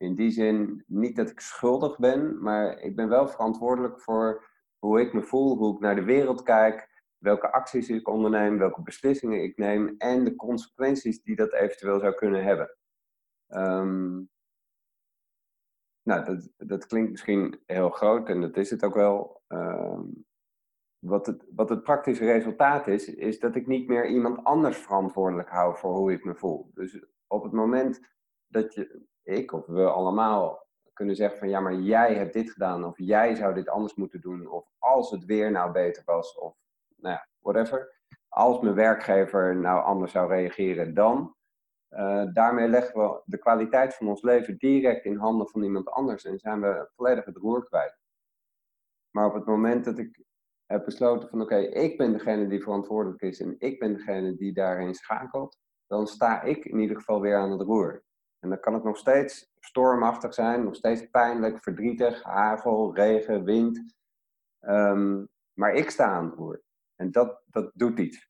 [0.00, 5.00] In die zin niet dat ik schuldig ben, maar ik ben wel verantwoordelijk voor hoe
[5.00, 9.42] ik me voel, hoe ik naar de wereld kijk, welke acties ik onderneem, welke beslissingen
[9.42, 12.76] ik neem en de consequenties die dat eventueel zou kunnen hebben.
[13.46, 14.22] Ehm,
[16.02, 19.42] nou, dat, dat klinkt misschien heel groot en dat is het ook wel.
[19.46, 20.02] Ehm,
[20.98, 25.48] wat, het, wat het praktische resultaat is, is dat ik niet meer iemand anders verantwoordelijk
[25.48, 26.70] hou voor hoe ik me voel.
[26.74, 28.00] Dus op het moment
[28.46, 32.84] dat je, ik of we allemaal kunnen zeggen van ja, maar jij hebt dit gedaan
[32.84, 36.54] of jij zou dit anders moeten doen of als het weer nou beter was of
[36.96, 37.98] nou ja, whatever.
[38.28, 41.34] Als mijn werkgever nou anders zou reageren dan,
[41.88, 46.24] eh, daarmee leggen we de kwaliteit van ons leven direct in handen van iemand anders
[46.24, 47.98] en zijn we volledig het roer kwijt.
[49.10, 50.24] Maar op het moment dat ik
[50.66, 54.52] heb besloten van oké, ik ben degene die verantwoordelijk is en ik ben degene die
[54.52, 58.02] daarin schakelt, dan sta ik in ieder geval weer aan het roer.
[58.40, 63.94] En dan kan het nog steeds stormachtig zijn, nog steeds pijnlijk, verdrietig, hagel, regen, wind.
[64.60, 66.62] Ehm, maar ik sta aan het roer.
[66.94, 68.28] En dat, dat doet iets.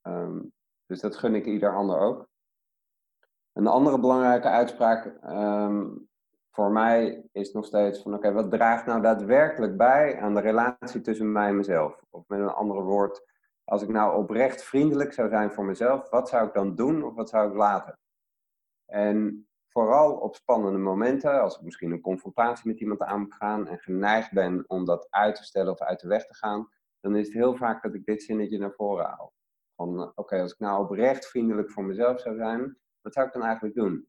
[0.00, 0.40] Ehm,
[0.86, 2.28] dus dat gun ik ieder ander ook.
[3.52, 5.88] Een andere belangrijke uitspraak ehm,
[6.50, 11.00] voor mij is nog steeds van oké, wat draagt nou daadwerkelijk bij aan de relatie
[11.00, 12.02] tussen mij en mezelf?
[12.10, 13.24] Of met een andere woord,
[13.64, 17.14] als ik nou oprecht vriendelijk zou zijn voor mezelf, wat zou ik dan doen of
[17.14, 17.98] wat zou ik laten?
[18.90, 23.68] En vooral op spannende momenten, als ik misschien een confrontatie met iemand aan moet gaan
[23.68, 26.68] en geneigd ben om dat uit te stellen of uit de weg te gaan,
[27.00, 29.32] dan is het heel vaak dat ik dit zinnetje naar voren haal.
[29.76, 33.32] Van eh, oké, als ik nou oprecht vriendelijk voor mezelf zou zijn, wat zou ik
[33.32, 34.08] dan eigenlijk doen?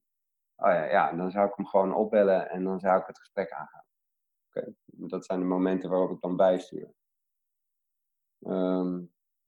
[0.56, 3.52] Oh ja, ja, dan zou ik hem gewoon opbellen en dan zou ik het gesprek
[3.52, 3.86] aangaan.
[4.48, 6.94] Oké, dat zijn de momenten waarop ik dan bijstuur.
[8.39, 9.02] Ehm,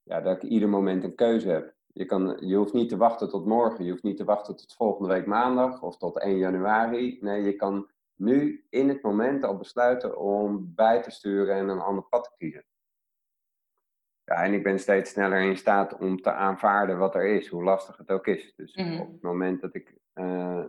[0.03, 1.75] ja, dat ik ieder moment een keuze heb.
[1.93, 4.73] Je, kan, je hoeft niet te wachten tot morgen, je hoeft niet te wachten tot
[4.73, 7.17] volgende week maandag of tot 1 januari.
[7.21, 11.79] Nee, je kan nu in het moment al besluiten om bij te sturen en een
[11.79, 12.65] ander pad te kiezen.
[14.23, 17.63] Ja, en ik ben steeds sneller in staat om te aanvaarden wat er is, hoe
[17.63, 18.53] lastig het ook is.
[18.55, 18.99] Dus Mhm.
[18.99, 20.63] op het moment dat ik, eh,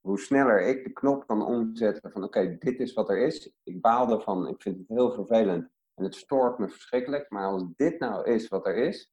[0.00, 3.52] hoe sneller ik de knop kan omzetten van oké, dit is wat er is.
[3.62, 7.30] Ik baal ervan, ik vind het heel vervelend en het stoort me verschrikkelijk.
[7.30, 9.12] Maar als dit nou is wat er is,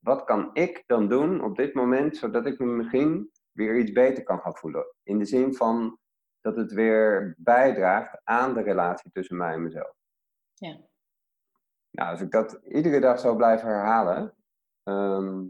[0.00, 4.22] wat kan ik dan doen op dit moment, zodat ik me misschien weer iets beter
[4.22, 4.94] kan gaan voelen?
[5.02, 5.98] In de zin van
[6.40, 9.94] dat het weer bijdraagt aan de relatie tussen mij en mezelf.
[10.54, 10.78] Ja.
[11.90, 14.34] Nou, als ik dat iedere dag zou blijven herhalen,
[14.82, 15.44] ehm,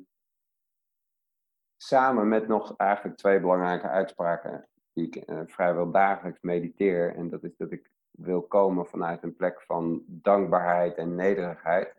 [1.76, 7.44] samen met nog eigenlijk twee belangrijke uitspraken die ik eh, vrijwel dagelijks mediteer, en dat
[7.44, 11.94] is dat ik wil komen vanuit een plek van dankbaarheid en nederigheid.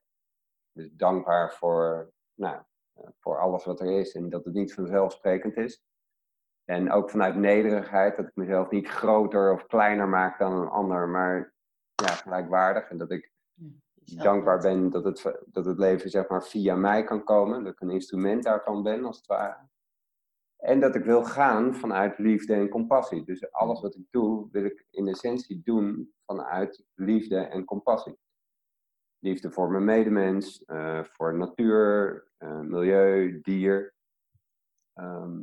[0.71, 2.61] Dus dankbaar voor, nou,
[2.93, 5.83] eh, voor alles wat er is en dat het niet vanzelfsprekend is.
[6.65, 11.09] En ook vanuit nederigheid, dat ik mezelf niet groter of kleiner maak dan een ander,
[11.09, 11.53] maar
[11.95, 12.89] ja, gelijkwaardig.
[12.89, 13.31] En dat ik
[14.03, 17.63] dankbaar ben dat het, dat het leven zeg maar via mij kan komen.
[17.63, 19.69] Dat ik een instrument daarvan ben, als het ware.
[20.57, 23.23] En dat ik wil gaan vanuit liefde en compassie.
[23.25, 28.17] Dus alles wat ik doe, wil ik in essentie doen vanuit liefde en compassie.
[29.23, 33.93] Liefde voor mijn medemens, eh, voor natuur, eh, milieu, dier.
[34.93, 35.39] Ehm,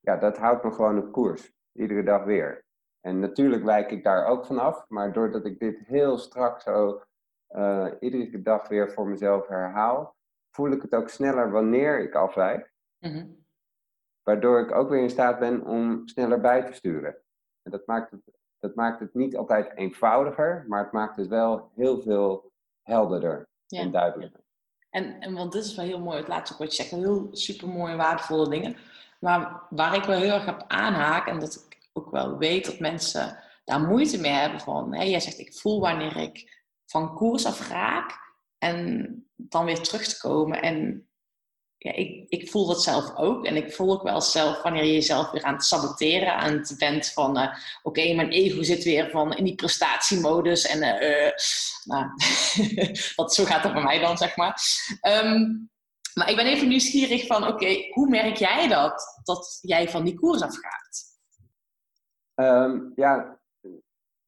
[0.00, 1.52] ja, dat houdt me gewoon op koers.
[1.72, 2.64] Iedere dag weer.
[3.00, 4.88] En natuurlijk wijk ik daar ook vanaf.
[4.88, 7.02] Maar doordat ik dit heel strak zo
[7.46, 10.16] eh, iedere dag weer voor mezelf herhaal,
[10.50, 12.72] voel ik het ook sneller wanneer ik afwijk.
[12.98, 13.26] Mhm.
[14.22, 17.16] Waardoor ik ook weer in staat ben om sneller bij te sturen.
[17.62, 18.22] En dat maakt het,
[18.62, 23.80] dat maakt het niet altijd eenvoudiger, maar het maakt het wel heel veel helderder Ja.
[23.80, 24.40] en duidelijker.
[24.90, 27.68] En, en want dit is wel heel mooi, het laatste wat je zegt, heel super
[27.68, 28.76] mooie, waardevolle dingen.
[29.20, 32.78] Maar waar ik wel heel erg op aanhaak, en dat ik ook wel weet dat
[32.78, 37.46] mensen daar moeite mee hebben van, hè, jij zegt ik voel wanneer ik van koers
[37.46, 38.18] af raak
[38.58, 40.62] en dan weer terug te komen.
[40.62, 41.08] En
[41.82, 43.44] ja, ik, ik voel dat zelf ook.
[43.44, 46.74] En ik voel ook wel zelf wanneer je jezelf weer aan het saboteren, aan het
[46.78, 50.66] bent van, eh, oké, mijn ego zit weer van in die prestatiemodus.
[50.66, 51.32] En eh,
[51.84, 52.06] nou,
[53.16, 54.60] dat, zo gaat het bij mij dan, zeg maar.
[55.00, 55.40] Ehm,
[56.14, 60.14] maar ik ben even nieuwsgierig van, oké, hoe merk jij dat, dat jij van die
[60.14, 61.02] koers afgaat?
[62.34, 63.40] Ehm, ja,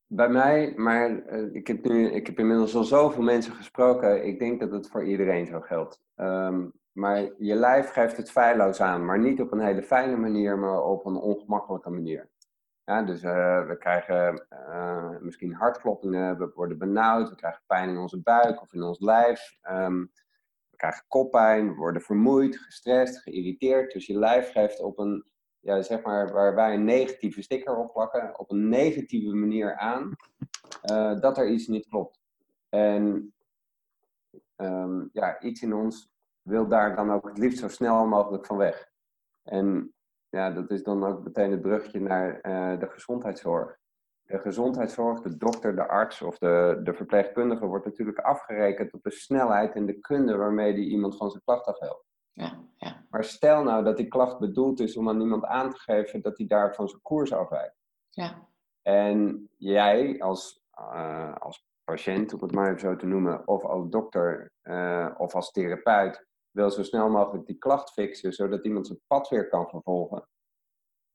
[0.07, 4.27] bij mij, maar ik, heb nu, ik heb inmiddels al zoveel mensen gesproken.
[4.27, 6.01] Ik denk dat het voor iedereen zo geldt.
[6.15, 10.59] Ehm, maar je lijf geeft het feilloos aan, maar niet op een hele fijne manier,
[10.59, 12.31] maar op een ongemakkelijke manier.
[12.85, 17.97] Ja, dus eh, we krijgen eh, misschien hartkloppingen, we worden benauwd, we krijgen pijn in
[17.97, 19.57] onze buik of in ons lijf.
[19.61, 20.01] Ehm,
[20.71, 23.93] we krijgen koppijn, we worden vermoeid, gestrest, geïrriteerd.
[23.93, 25.25] Dus je lijf geeft op een,
[25.61, 30.17] ja, zeg maar, waar wij een negatieve sticker op plakken, op een negatieve manier aan
[30.83, 32.21] eh, dat er iets niet klopt.
[32.69, 33.35] En
[34.57, 36.14] ehm, ja, iets in ons
[36.45, 38.89] wil daar dan ook het liefst zo snel mogelijk van weg.
[39.43, 39.95] En
[40.29, 43.77] ja, dat is dan ook meteen het brugje naar eh, de gezondheidszorg.
[44.23, 49.11] De gezondheidszorg, de dokter, de arts of de, de verpleegkundige wordt natuurlijk afgerekend op de
[49.11, 52.05] snelheid en de kunde waarmee die iemand van zijn klacht afhelpt.
[52.33, 55.79] Ja, ja, Maar stel nou dat die klacht bedoeld is om aan iemand aan te
[55.79, 57.77] geven dat hij daar van zijn koers afwijkt.
[58.09, 58.49] ja,
[58.83, 63.89] En jij als, eh, als patiënt, om het maar even zo te noemen, of als
[63.89, 69.01] dokter eh, of als therapeut, wil zo snel mogelijk die klacht fixen, zodat iemand zijn
[69.07, 70.29] pad weer kan vervolgen.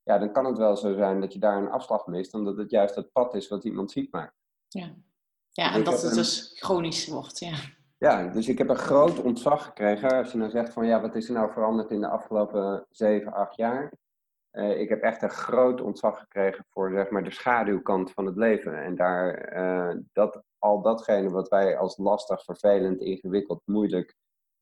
[0.04, 2.69] Ja, dan kan het wel zo zijn dat je daar een afslag mist, omdat het
[2.71, 4.36] juist het pad is wat iemand ziek maakt.
[4.67, 4.95] ja.
[5.52, 7.56] Ja, en Ik dat het een- dus chronisch wordt, ja.
[7.97, 10.12] Ja, dus ik heb een groot ontzag gekregen.
[10.17, 13.34] Als je nou zegt van ja, wat is er nou veranderd in de afgelopen 7,
[13.34, 13.91] 8 jaar?
[14.52, 18.36] Eh, ik heb echt een groot ontzag gekregen voor zeg maar, de schaduwkant van het
[18.36, 18.84] leven.
[18.84, 24.15] En daar, eh, dat, al datgene wat wij als lastig, vervelend, ingewikkeld, moeilijk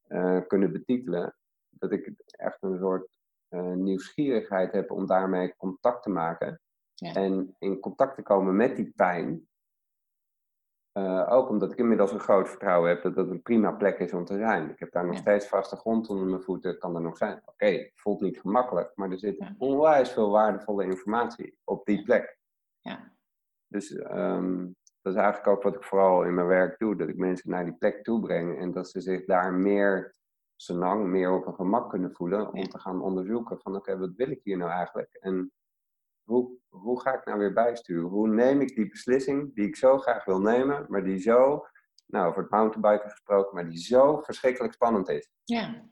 [0.08, 1.36] eh, kunnen betitelen,
[1.70, 3.18] dat ik echt een soort
[3.48, 6.62] eh, nieuwsgierigheid heb om daarmee contact te maken.
[6.94, 7.14] Ja.
[7.14, 9.48] En in contact te komen met die pijn.
[10.92, 14.14] Eh, ook omdat ik inmiddels een groot vertrouwen heb dat dat een prima plek is
[14.14, 14.70] om te zijn.
[14.70, 15.20] Ik heb daar nog Ja.
[15.22, 17.42] steeds vaste grond onder mijn voeten, kan er nog zijn.
[17.46, 19.56] Oké, het voelt niet gemakkelijk, maar er zit Ja.
[19.58, 22.38] onwijs veel waardevolle informatie op die plek.
[22.80, 23.12] Ja.
[23.68, 24.68] Dus ehm,
[25.08, 27.64] dat is eigenlijk ook wat ik vooral in mijn werk doe, dat ik mensen naar
[27.66, 30.16] die plek toe breng en dat ze zich daar meer
[30.56, 32.68] senang, meer op hun gemak kunnen voelen om Ja.
[32.68, 35.18] te gaan onderzoeken van oké, wat wil ik hier nou eigenlijk?
[35.20, 35.52] En
[36.24, 38.10] hoe, hoe ga ik nou weer bijsturen?
[38.10, 41.66] Hoe neem ik die beslissing die ik zo graag wil nemen, maar die zo,
[42.06, 45.30] nou over het mountainbiken gesproken, maar die zo verschrikkelijk spannend is?
[45.44, 45.86] Ja,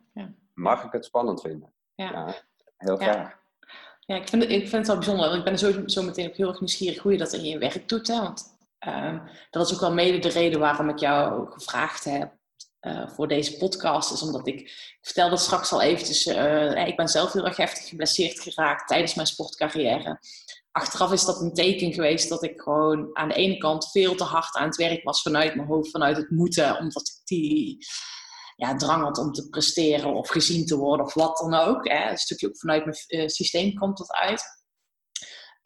[0.53, 1.73] Mag ik het spannend vinden?
[1.95, 2.11] ja.
[2.11, 2.33] Ja,
[2.77, 3.11] heel Ja.
[3.11, 3.43] graag.
[3.99, 5.25] Ja, ik vind, het, ik vind het wel bijzonder.
[5.25, 7.57] want Ik ben zo, zo meteen ook heel erg nieuwsgierig hoe je dat in je
[7.57, 8.07] werk doet.
[8.07, 8.21] Hè?
[8.21, 8.54] Want
[8.85, 9.19] ehm,
[9.49, 12.33] dat is ook wel mede de reden waarom ik jou gevraagd heb
[12.79, 14.11] eh, voor deze podcast.
[14.11, 17.87] Is omdat ik, ik vertelde straks al eventjes, eh, ik ben zelf heel erg heftig
[17.87, 20.19] geblesseerd geraakt tijdens mijn sportcarrière.
[20.71, 24.23] Achteraf is dat een teken geweest dat ik gewoon aan de ene kant veel te
[24.23, 27.77] hard aan het werk was vanuit mijn hoofd, vanuit het moeten, omdat ik die
[28.55, 31.87] ja, drang had om te presteren of gezien te worden of wat dan ook.
[31.87, 32.09] Hè.
[32.09, 34.43] Een stukje ook vanuit mijn systeem komt dat uit.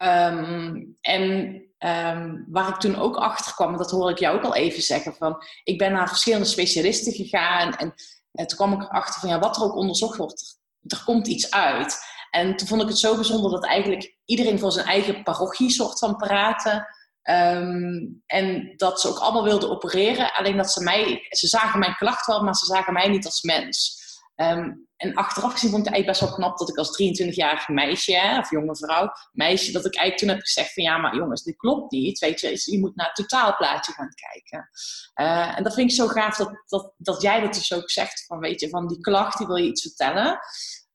[0.00, 4.54] Ehm, en ehm, waar ik toen ook achter kwam, dat hoor ik jou ook al
[4.54, 7.94] even zeggen, van ik ben naar verschillende specialisten gegaan en,
[8.32, 11.50] en toen kwam ik erachter van ja, wat er ook onderzocht wordt, er komt iets
[11.50, 11.98] uit.
[12.30, 15.98] En toen vond ik het zo bijzonder dat eigenlijk iedereen voor zijn eigen parochie soort
[15.98, 16.86] van praten.
[17.22, 20.34] Ehm, en dat ze ook allemaal wilden opereren.
[20.34, 23.42] Alleen dat ze mij, ze zagen mijn klacht wel, maar ze zagen mij niet als
[23.42, 23.99] mens.
[24.40, 27.68] Ehm, en achteraf gezien vond ik het eigenlijk best wel knap dat ik als 23-jarig
[27.68, 31.42] meisje, of jonge vrouw, meisje, dat ik eigenlijk toen heb gezegd van ja, maar jongens,
[31.42, 32.18] dit klopt niet.
[32.18, 34.70] Weet je, je moet naar het totaalplaatje gaan kijken.
[35.14, 38.26] Eh, en dat vind ik zo gaaf dat, dat, dat jij dat dus ook zegt
[38.26, 40.38] van weet je, van die klacht, die wil je iets vertellen.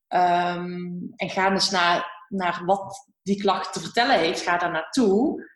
[0.08, 5.50] Ehm, en ga dus naar, naar wat die klacht te vertellen heeft, ga daar naartoe.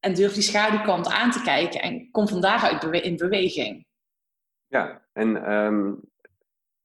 [0.00, 3.86] En durf die schaduwkant aan te kijken en kom van daaruit in beweging.
[4.66, 5.92] Ja, en ehm, eh,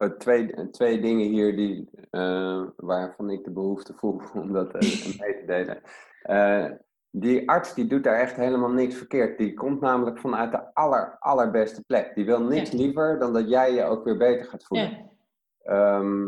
[0.07, 4.81] twee, twee dingen hier die, eh, waarvan ik de behoefte voel om dat eh,
[5.19, 5.81] mee te delen.
[6.21, 6.65] Eh,
[7.11, 9.37] die arts die doet daar echt helemaal niks verkeerd.
[9.37, 12.15] Die komt namelijk vanuit de aller, allerbeste plek.
[12.15, 12.77] Die wil niks Ja.
[12.77, 14.89] liever dan dat jij je ook weer beter gaat voelen.
[14.89, 15.07] Ja,
[15.63, 16.27] Ehm,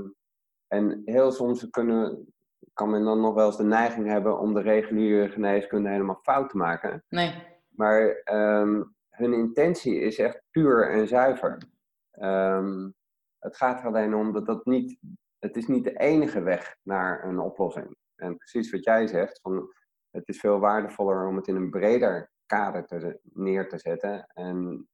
[0.68, 2.34] en heel soms kunnen,
[2.74, 6.50] kan men dan nog wel eens de neiging hebben om de reguliere geneeskunde helemaal fout
[6.50, 7.04] te maken.
[7.10, 7.34] nee.
[7.70, 11.58] Maar ehm, hun intentie is echt puur en zuiver.
[12.12, 12.90] Ehm,
[13.42, 14.98] het gaat er alleen om dat dat niet,
[15.40, 17.96] het is niet de enige weg naar een oplossing.
[18.16, 19.74] En precies wat jij zegt, van,
[20.10, 24.26] het is veel waardevoller om het in een breder kader te, neer te zetten.
[24.34, 24.90] En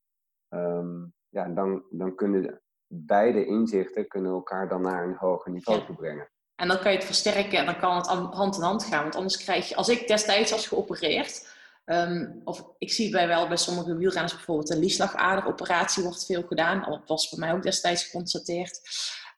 [0.48, 5.96] ehm, ja, dan, dan kunnen beide inzichten kunnen elkaar dan naar een hoger niveau toe
[5.96, 6.30] brengen.
[6.56, 9.04] En dan kan je het versterken en dan kan het an- hand in hand gaan.
[9.04, 11.57] Want anders krijg je, als ik destijds was geopereerd,
[11.88, 16.90] ehm, of ik zie bij wel bij sommige wielrenners bijvoorbeeld een lieslagaderoperatie wordt veel gedaan.
[16.90, 18.82] Dat was bij mij ook destijds geconstateerd.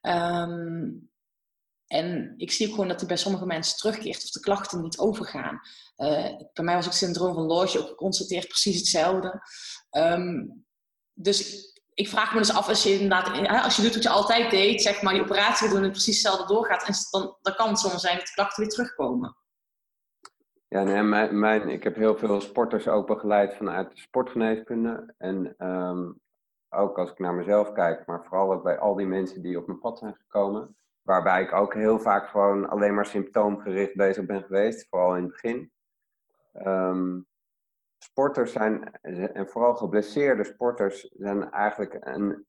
[0.01, 0.89] Ehm,
[1.87, 4.97] en ik zie ook gewoon dat die bij sommige mensen terugkeert of de klachten niet
[4.97, 5.61] overgaan.
[5.95, 9.41] Eh, bij mij was ook syndroom van Loge ook geconstateerd, precies hetzelfde.
[9.89, 10.45] Ehm,
[11.13, 14.51] dus ik vraag me dus af, als je inderdaad, als je doet wat je altijd
[14.51, 17.99] deed, zeg maar, die operatie doen en precies hetzelfde doorgaat, dan, dan kan het zomaar
[17.99, 19.37] zijn dat de klachten weer terugkomen.
[20.69, 25.13] Ja, nee, mijn, ik heb heel veel sporters ook begeleid vanuit de sportgeneeskunde.
[25.17, 26.11] En ehm,
[26.69, 29.67] ook als ik naar mezelf kijk, maar vooral ook bij al die mensen die op
[29.67, 30.75] mijn pad zijn gekomen.
[31.01, 35.31] Waarbij ik ook heel vaak gewoon alleen maar symptoomgericht bezig ben geweest, vooral in het
[35.31, 35.71] begin.
[36.53, 37.19] Ehm,
[37.97, 42.47] sporters zijn, en vooral geblesseerde sporters, zijn eigenlijk een.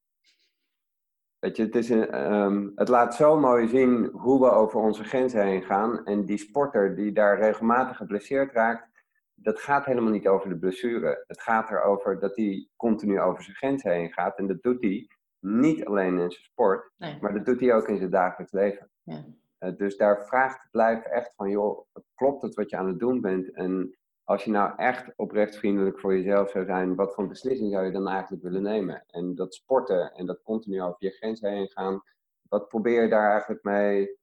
[1.41, 5.05] Weet je, het, is een, ehm, het laat zo mooi zien hoe we over onze
[5.05, 6.05] grenzen heen gaan.
[6.05, 8.89] En die sporter die daar regelmatig geblesseerd raakt,
[9.35, 11.25] dat gaat helemaal niet over de blessure.
[11.27, 14.39] Het gaat erover dat hij continu over zijn grenzen heen gaat.
[14.39, 17.19] En dat doet hij niet alleen in zijn sport, Nee.
[17.21, 18.91] maar dat doet hij ook in zijn dagelijks leven.
[19.03, 19.25] Ja.
[19.59, 22.99] Eh, dus daar vraagt het lijf echt van, joh, klopt het wat je aan het
[22.99, 23.53] doen bent?
[23.53, 23.99] En
[24.31, 27.93] als je nou echt oprecht vriendelijk voor jezelf zou zijn, wat voor beslissing zou je
[27.93, 29.05] dan eigenlijk willen nemen?
[29.07, 32.03] En dat sporten en dat continu over je grenzen heen gaan,
[32.49, 34.19] wat probeer je daar eigenlijk mee,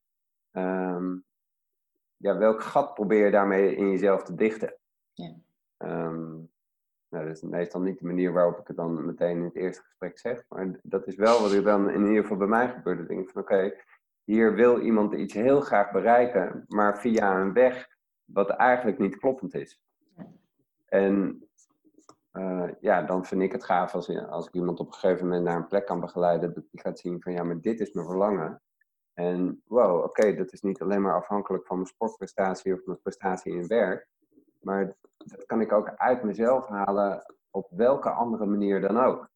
[0.51, 1.15] ehm,
[2.17, 4.77] ja, welk gat probeer je daarmee in jezelf te dichten?
[5.13, 5.35] Ja.
[5.77, 6.31] Ehm,
[7.09, 9.83] nou, dat is meestal niet de manier waarop ik het dan meteen in het eerste
[9.83, 12.99] gesprek zeg, maar dat is wel wat er dan in ieder geval bij mij gebeurt.
[12.99, 13.73] Ik denk van oké,
[14.23, 17.87] hier wil iemand iets heel graag bereiken, maar via een weg
[18.25, 19.85] wat eigenlijk niet kloppend is.
[20.87, 21.47] En
[22.31, 25.43] eh, ja, dan vind ik het gaaf als, als ik iemand op een gegeven moment
[25.43, 28.07] naar een plek kan begeleiden, dat die gaat zien van ja, maar dit is mijn
[28.07, 28.61] verlangen.
[29.13, 33.53] En wow, oké, dat is niet alleen maar afhankelijk van mijn sportprestatie of mijn prestatie
[33.53, 34.07] in werk,
[34.61, 39.29] maar dat kan ik ook uit mezelf halen op welke andere manier dan ook.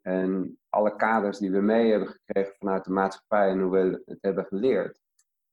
[0.00, 4.18] En alle kaders die we mee hebben gekregen vanuit de maatschappij en hoe we het
[4.20, 5.00] hebben geleerd,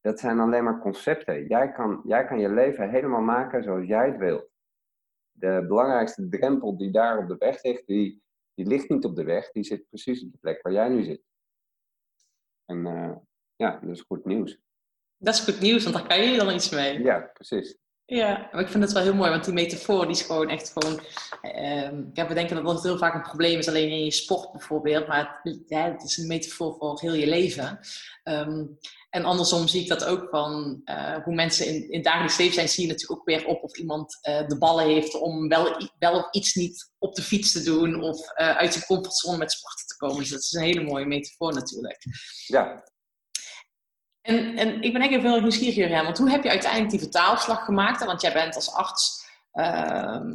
[0.02, 1.48] dat zijn alleen maar concepten.
[1.48, 4.51] Jij kan, jij kan je leven helemaal maken zoals jij het wilt.
[5.32, 9.24] De belangrijkste drempel die daar op de weg ligt, die, die ligt niet op de
[9.24, 11.24] weg, die zit precies op de plek waar jij nu zit.
[12.66, 13.16] En eh,
[13.56, 14.60] ja, dat is goed nieuws.
[15.18, 17.04] Dat is goed nieuws, want daar kan je dan iets mee.
[17.04, 17.78] Ja, precies.
[18.12, 20.72] Ja, maar ik vind het wel heel mooi, want die metafoor die is gewoon echt
[20.72, 21.00] gewoon...
[21.42, 24.52] ehm, ik heb bedenken dat dat heel vaak een probleem is, alleen in je sport
[24.52, 25.08] bijvoorbeeld.
[25.08, 27.80] Maar het, ja, het is een metafoor voor heel je leven.
[28.24, 28.66] Ehm,
[29.10, 32.54] en andersom zie ik dat ook van eh, hoe mensen in, in het dagelijks leven
[32.54, 35.90] zijn, zie je natuurlijk ook weer op of iemand eh, de ballen heeft om wel,
[36.00, 39.52] wel of iets niet op de fiets te doen of eh, uit zijn comfortzone met
[39.52, 40.18] sporten te komen.
[40.18, 42.04] Dus dat is een hele mooie metafoor natuurlijk.
[42.48, 42.84] Ja,
[44.22, 47.66] En, en ik ben eigenlijk heel nieuwsgierig, Jurgen, want hoe heb je uiteindelijk die vertaalslag
[47.66, 48.06] gemaakt?
[48.06, 50.32] Want jij bent als arts, ehm,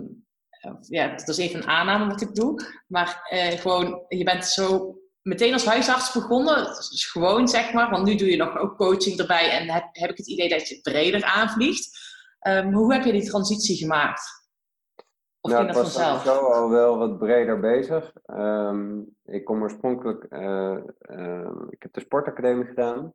[0.81, 4.99] ja, dat is even een aanname wat ik doe, maar eh, gewoon, je bent zo
[5.23, 9.19] meteen als huisarts begonnen, dus gewoon zeg maar, want nu doe je nog ook coaching
[9.19, 11.99] erbij en heb, heb ik het idee dat je het breder aanvliegt.
[12.39, 14.45] Ehm, hoe heb je die transitie gemaakt?
[15.41, 18.13] Of nou, ik was sowieso al wel wat breder bezig.
[18.25, 20.77] Ehm, ik kom oorspronkelijk, eh,
[21.71, 23.13] ik heb de sportacademie gedaan.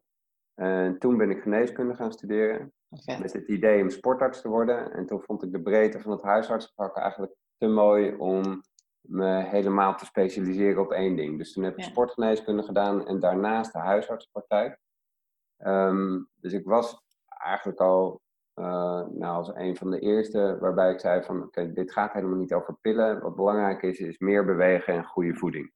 [0.56, 2.74] En toen ben ik geneeskunde gaan studeren.
[3.20, 4.92] Met het idee om sportarts te worden.
[4.94, 8.62] En toen vond ik de breedte van het huisartsenvak eigenlijk te mooi om
[9.02, 11.38] me helemaal te specialiseren op één ding.
[11.38, 11.90] Dus toen heb ik Ja.
[11.90, 14.80] sportgeneeskunde gedaan en daarnaast de huisartspraktijk.
[15.58, 18.22] Ehm, dus ik was eigenlijk al
[18.54, 22.38] eh, nou, als een van de eerste waarbij ik zei van oké, dit gaat helemaal
[22.38, 23.22] niet over pillen.
[23.22, 25.72] Wat belangrijk is, is meer bewegen en goede voeding.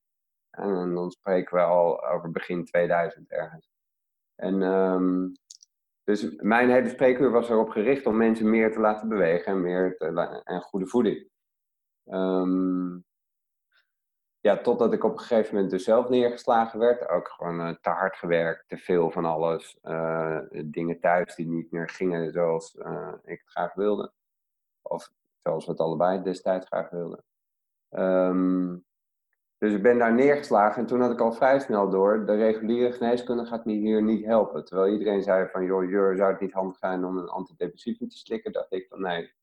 [0.49, 3.74] En dan spreken we al over begin 2000 ergens.
[4.36, 5.28] En ehm,
[6.04, 9.98] dus mijn hele spreekuur was erop gericht om mensen meer te laten bewegen en, meer
[10.44, 11.30] en goede voeding.
[12.06, 12.98] Ehm,
[14.40, 17.10] ja, totdat ik op een gegeven moment dus zelf neergeslagen werd.
[17.10, 19.78] Ook gewoon eh, te hard gewerkt, te veel van alles.
[19.82, 24.12] eh, dingen thuis die niet meer gingen zoals eh, ik het graag wilde.
[24.82, 27.24] Of zoals we het allebei destijds graag wilden.
[27.90, 28.78] Ehm,
[29.66, 32.91] dus ik ben daar neergeslagen en toen had ik al vrij snel door, de reguliere
[32.91, 34.66] geneeskunde gaat me hier niet helpen.
[34.66, 38.18] Terwijl iedereen zei van, joh, Jur, zou het niet handig zijn om een antidepressivum te
[38.18, 38.51] slikken?
[38.51, 39.34] Dacht ik van, nee,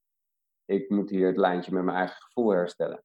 [0.65, 3.05] ik moet hier het lijntje met mijn eigen gevoel herstellen.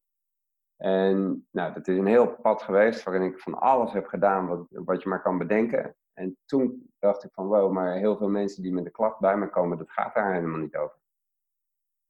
[0.78, 4.66] En nou, dat is een heel pad geweest waarin ik van alles heb gedaan wat,
[4.70, 5.96] wat je maar kan bedenken.
[6.14, 9.38] En toen dacht ik van, wow, maar heel veel mensen die met de klacht bij
[9.38, 10.98] me komen, dat gaat daar helemaal niet over.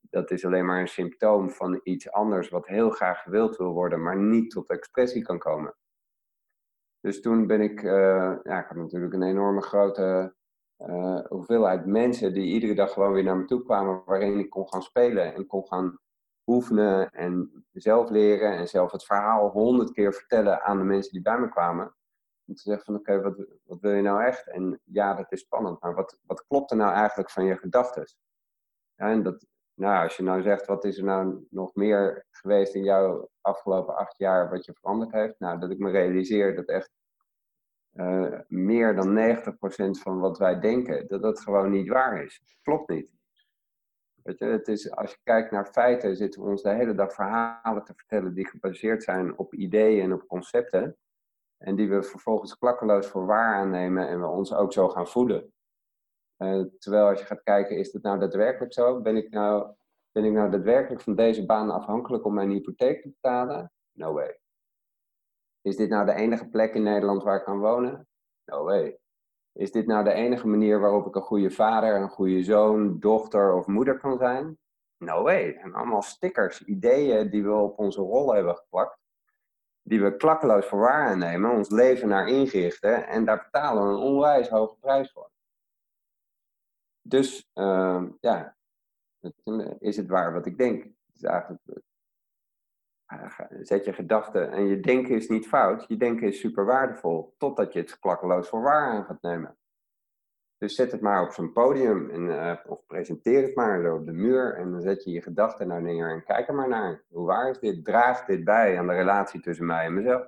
[0.10, 4.02] Dat is alleen maar een symptoom van iets anders wat heel graag gewild wil worden,
[4.02, 5.76] maar niet tot expressie kan komen.
[7.00, 10.36] Dus toen ben ik, eh, ja, ik had natuurlijk een enorme grote
[10.78, 14.70] eh, hoeveelheid mensen die iedere dag gewoon weer naar me toe kwamen, waarin ik kon
[14.70, 16.00] gaan spelen en kon gaan
[16.46, 21.22] oefenen en zelf leren en zelf het verhaal honderd keer vertellen aan de mensen die
[21.22, 21.96] bij me kwamen.
[22.46, 24.48] Om te zeggen van oké, wat, wat wil je nou echt?
[24.48, 28.06] En ja, dat is spannend, maar wat, wat klopt er nou eigenlijk van je gedachten?
[28.96, 29.46] Ja, en dat,
[29.78, 33.96] nou, als je nou zegt, wat is er nou nog meer geweest in jouw afgelopen
[33.96, 35.40] acht jaar wat je veranderd heeft?
[35.40, 36.92] Nou, dat ik me realiseer dat echt
[37.92, 42.42] eh, meer dan 90% van wat wij denken, dat dat gewoon niet waar is.
[42.62, 43.14] Klopt niet.
[44.24, 47.14] Weet je, het is, als je kijkt naar feiten, zitten we ons de hele dag
[47.14, 50.98] verhalen te vertellen die gebaseerd zijn op ideeën en op concepten.
[51.58, 55.54] En die we vervolgens klakkeloos voor waar aannemen en we ons ook zo gaan voeden.
[56.38, 59.02] Eh, terwijl als je gaat kijken, is het nou daadwerkelijk zo?
[59.02, 59.74] Ben ik nou,
[60.12, 63.72] ben ik nou daadwerkelijk van deze baan afhankelijk om mijn hypotheek te betalen?
[63.92, 64.40] No way.
[65.62, 68.08] Is dit nou de enige plek in Nederland waar ik kan wonen?
[68.46, 69.00] No way.
[69.54, 73.54] Is dit nou de enige manier waarop ik een goede vader, een goede zoon, dochter
[73.54, 74.58] of moeder kan zijn?
[74.98, 75.54] No way.
[75.54, 78.98] Zijn allemaal stickers, ideeën die we op onze rol hebben geplakt.
[79.82, 84.00] Die we klakkeloos voor waar aannemen, ons leven naar ingerichten en daar betalen we een
[84.00, 85.32] onwijs hoge prijs voor.
[87.08, 88.58] Dus ehm, ja,
[89.80, 90.84] is het waar wat ik denk?
[90.84, 91.62] Het is eigenlijk,
[93.06, 95.86] eh, zet je gedachten en je denken is niet fout.
[95.88, 99.58] Je denken is super waardevol, totdat je het klakkeloos voor waar aan gaat nemen.
[100.58, 104.12] Dus zet het maar op zo'n podium en, eh, of presenteer het maar op de
[104.12, 107.04] muur en dan zet je je gedachten nou neer en kijk er maar naar.
[107.08, 107.86] Hoe waar is dit?
[107.86, 110.28] Draagt dit bij aan de relatie tussen mij en mezelf?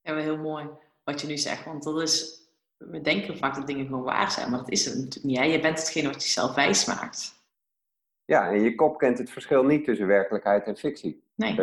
[0.00, 0.70] Ja, wel heel mooi
[1.04, 1.64] wat je nu zegt.
[1.64, 2.43] Want dat is,
[2.90, 5.38] we denken vaak dat dingen gewoon waar zijn, maar dat is het natuurlijk niet.
[5.38, 5.44] Hè?
[5.44, 7.42] Je bent hetgene wat je zelf wijs maakt.
[8.24, 11.24] Ja, en je kop kent het verschil niet tussen werkelijkheid en fictie.
[11.34, 11.54] Nee.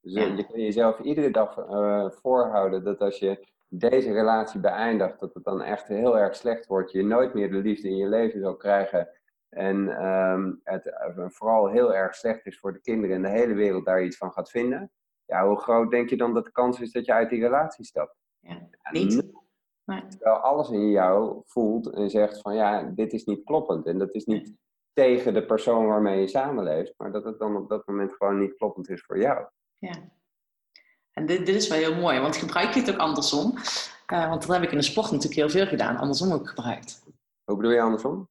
[0.00, 0.34] Dus eh, Ja.
[0.34, 5.44] je kan jezelf iedere dag eh, voorhouden dat als je deze relatie beëindigt, dat het
[5.44, 6.92] dan echt heel erg slecht wordt.
[6.92, 9.08] Je nooit meer de liefde in je leven zal krijgen.
[9.48, 13.54] En ehm, het eh, vooral heel erg slecht is voor de kinderen en de hele
[13.54, 14.90] wereld daar iets van gaat vinden.
[15.24, 17.84] Ja, hoe groot denk je dan dat de kans is dat je uit die relatie
[17.84, 18.16] stapt?
[18.40, 19.22] Ja, niet.
[19.90, 20.06] Nee.
[20.08, 23.86] Terwijl alles in jou voelt en zegt van ja, dit is niet kloppend.
[23.86, 24.54] En dat is niet
[24.92, 28.56] tegen de persoon waarmee je samenleeft, maar dat het dan op dat moment gewoon niet
[28.56, 29.46] kloppend is voor jou.
[29.78, 29.94] Ja.
[31.12, 33.54] En dit, dit is wel heel mooi, want gebruik je het ook andersom?
[34.06, 37.02] Eh, want dat heb ik in de sport natuurlijk heel veel gedaan, andersom ook gebruikt.
[37.44, 38.28] Hoe bedoel je andersom?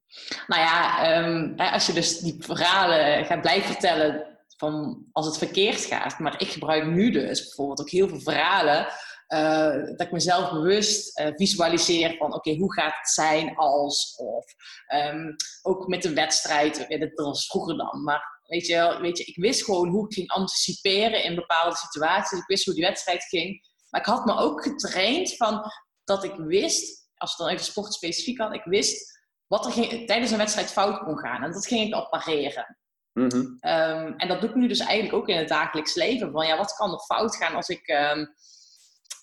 [0.47, 5.37] Nou ja, ehm, hè, als je dus die verhalen gaat blijven vertellen van als het
[5.37, 6.19] verkeerd gaat.
[6.19, 8.87] Maar ik gebruik nu dus bijvoorbeeld ook heel veel verhalen.
[9.29, 14.45] Eh, dat ik mezelf bewust eh, visualiseer van oké, hoe gaat het zijn als of
[14.87, 19.17] ehm, ook met de wedstrijd, eh, dat was vroeger dan, maar weet je, wel, weet
[19.17, 22.39] je, ik wist gewoon hoe ik ging anticiperen in bepaalde situaties.
[22.39, 23.67] Ik wist hoe die wedstrijd ging.
[23.89, 25.71] Maar ik had me ook getraind van
[26.03, 30.07] dat ik wist, als we dan even sport specifiek had, ik wist wat er ging,
[30.07, 31.43] tijdens een wedstrijd fout kon gaan.
[31.43, 32.77] En dat ging ik al pareren.
[33.13, 33.45] Mhm.
[33.59, 36.31] Ehm, en dat doe ik nu dus eigenlijk ook in het dagelijks leven.
[36.31, 38.25] Van ja, wat kan er fout gaan als ik, ehm,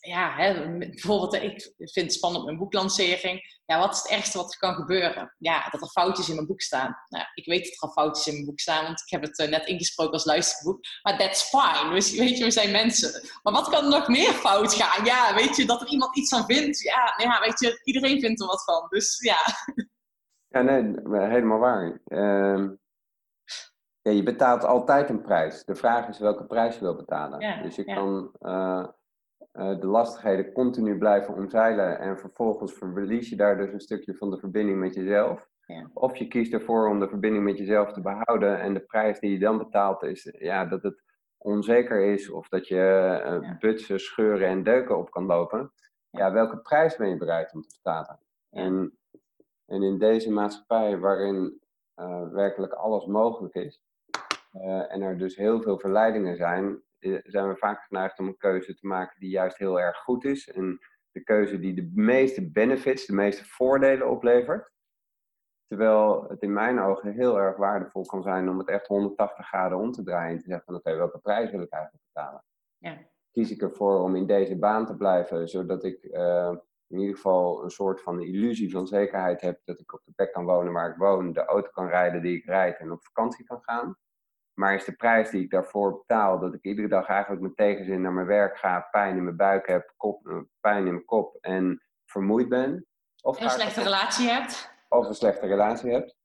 [0.00, 3.60] ja, hè, bijvoorbeeld, ik vind het spannend op mijn boeklancering.
[3.64, 5.34] Ja, wat is het ergste wat er kan gebeuren?
[5.38, 6.96] Ja, dat er foutjes in mijn boek staan.
[7.08, 9.38] Nou, ik weet dat er al foutjes in mijn boek staan, want ik heb het
[9.38, 10.80] eh, net ingesproken als luisterboek.
[11.02, 11.94] Maar that's fine.
[11.94, 13.28] Dus, weet je, we zijn mensen.
[13.42, 15.04] Maar wat kan er nog meer fout gaan?
[15.04, 16.80] Ja, weet je, dat er iemand iets van vindt.
[16.80, 18.86] Ja, ja weet je, iedereen vindt er wat van.
[18.88, 19.38] Dus ja,
[20.48, 20.94] Ja, nee,
[21.28, 22.00] helemaal waar.
[22.04, 22.74] Ehm,
[24.02, 25.64] Ja, je betaalt altijd een prijs.
[25.64, 27.40] De vraag is welke prijs je wil betalen.
[27.40, 27.94] Ja, dus je ja.
[27.94, 28.88] kan eh,
[29.56, 34.38] de lastigheden continu blijven omzeilen en vervolgens verlies je daar dus een stukje van de
[34.38, 35.48] verbinding met jezelf.
[35.66, 35.90] Ja.
[35.92, 39.30] Of je kiest ervoor om de verbinding met jezelf te behouden en de prijs die
[39.30, 41.02] je dan betaalt is ja, dat het
[41.38, 42.80] onzeker is of dat je
[43.24, 43.56] eh, Ja.
[43.58, 45.72] butsen, scheuren en deuken op kan lopen.
[46.10, 48.18] Ja, welke prijs ben je bereid om te betalen?
[48.50, 48.98] En,
[49.66, 51.60] en in deze maatschappij waarin
[51.94, 53.82] eh, werkelijk alles mogelijk is,
[54.52, 56.78] eh, en er dus heel veel verleidingen zijn, eh,
[57.22, 60.50] zijn we vaak geneigd om een keuze te maken die juist heel erg goed is.
[60.50, 60.78] En
[61.10, 64.74] de keuze die de meeste benefits, de meeste voordelen oplevert.
[65.66, 69.78] Terwijl het in mijn ogen heel erg waardevol kan zijn om het echt 180 graden
[69.78, 72.44] om te draaien en te zeggen van oké, welke prijs wil ik eigenlijk betalen?
[72.78, 72.98] Ja.
[73.30, 77.64] Kies ik ervoor om in deze baan te blijven, zodat ik eh, in ieder geval
[77.64, 80.90] een soort van illusie van zekerheid heb dat ik op de plek kan wonen waar
[80.90, 83.96] ik woon, de auto kan rijden die ik rijd en op vakantie kan gaan.
[84.58, 88.00] Maar is de prijs die ik daarvoor betaal dat ik iedere dag eigenlijk met tegenzin
[88.00, 91.36] naar mijn werk ga, pijn in mijn buik heb, kop, eh, pijn in mijn kop
[91.40, 92.86] en vermoeid ben?
[93.22, 94.70] Of En een slechte relatie hebt.
[94.88, 96.16] of een slechte relatie hebt?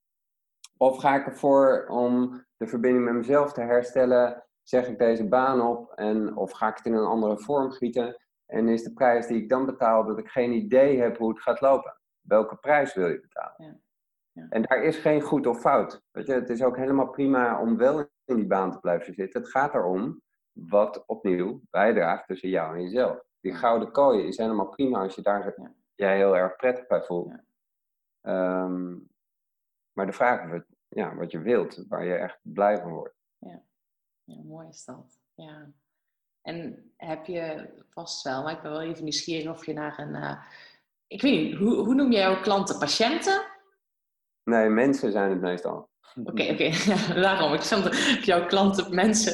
[0.78, 4.44] Of ga ik ervoor om de verbinding met mezelf te herstellen?
[4.64, 8.22] Zeg ik deze baan op en of ga ik het in een andere vorm gieten?
[8.46, 11.42] En is de prijs die ik dan betaal dat ik geen idee heb hoe het
[11.42, 11.98] gaat lopen?
[12.22, 13.56] Welke prijs wil je betalen?
[13.58, 13.80] Ja.
[14.32, 14.46] Ja.
[14.50, 16.02] En daar is geen goed of fout.
[16.12, 19.42] Weet je, het is ook helemaal prima om wel in die baan te blijven zitten.
[19.42, 20.22] Het gaat erom
[20.52, 23.24] wat opnieuw bijdraagt tussen jou en jezelf.
[23.40, 25.74] Die gouden kooi is helemaal prima als je daar Ja.
[25.96, 27.30] jij heel erg prettig bij voelt.
[27.30, 27.44] Ja.
[28.22, 28.92] Ehm,
[29.94, 33.16] maar de vraag is wat, ja, wat je wilt, waar je echt blij van wordt.
[34.26, 35.20] Ja, mooi is dat.
[35.34, 35.72] Ja.
[36.42, 40.16] En heb je vast wel, maar ik ben wel even nieuwsgierig of je naar een.
[40.16, 40.44] eh,
[41.08, 42.80] ik weet niet, hoe, hoe noem jij jouw klanten?
[42.80, 43.42] Patiënten?
[44.52, 45.90] Nee, mensen zijn het meestal.
[46.24, 46.64] Oké, oké.
[46.92, 47.54] Ja, daarom.
[47.54, 47.96] Ik dat
[48.26, 49.34] jouw klanten mensen.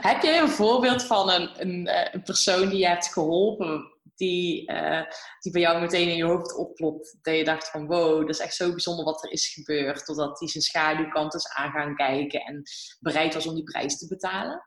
[0.00, 4.66] Heb jij een voorbeeld van een, een, eh, een persoon die je hebt geholpen, die,
[4.66, 5.02] eh,
[5.40, 7.18] die bij jou meteen in je hoofd opklopt?
[7.22, 10.04] Dat je dacht van wow, dat is echt zo bijzonder wat er is gebeurd.
[10.04, 12.62] Totdat hij zijn schaduwkant is aan gaan kijken en
[13.00, 14.66] bereid was om die prijs te betalen?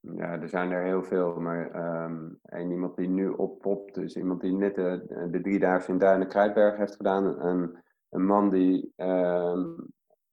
[0.00, 4.40] Ja, er zijn er heel veel, maar ehm, en iemand die nu oppopt, is iemand
[4.40, 7.40] die net de, de drie dagen in Duinen Kruidberg heeft gedaan.
[7.40, 7.78] Een,
[8.10, 9.74] een man die ehm,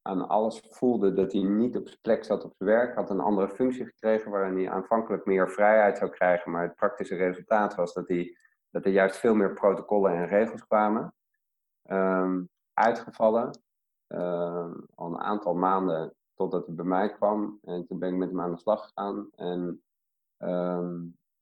[0.01, 3.19] aan alles voelde dat hij niet op zijn plek zat op zijn werk, had een
[3.19, 7.93] andere functie gekregen waarin hij aanvankelijk meer vrijheid zou krijgen, maar het praktische resultaat was
[7.93, 8.37] dat, hij,
[8.69, 11.13] dat er juist veel meer protocollen en regels kwamen.
[11.83, 13.61] Ehm, uitgevallen,
[14.07, 17.59] ehm, al een aantal maanden totdat hij bij mij kwam.
[17.63, 19.29] En toen ben ik met hem aan de slag gegaan.
[19.35, 19.81] En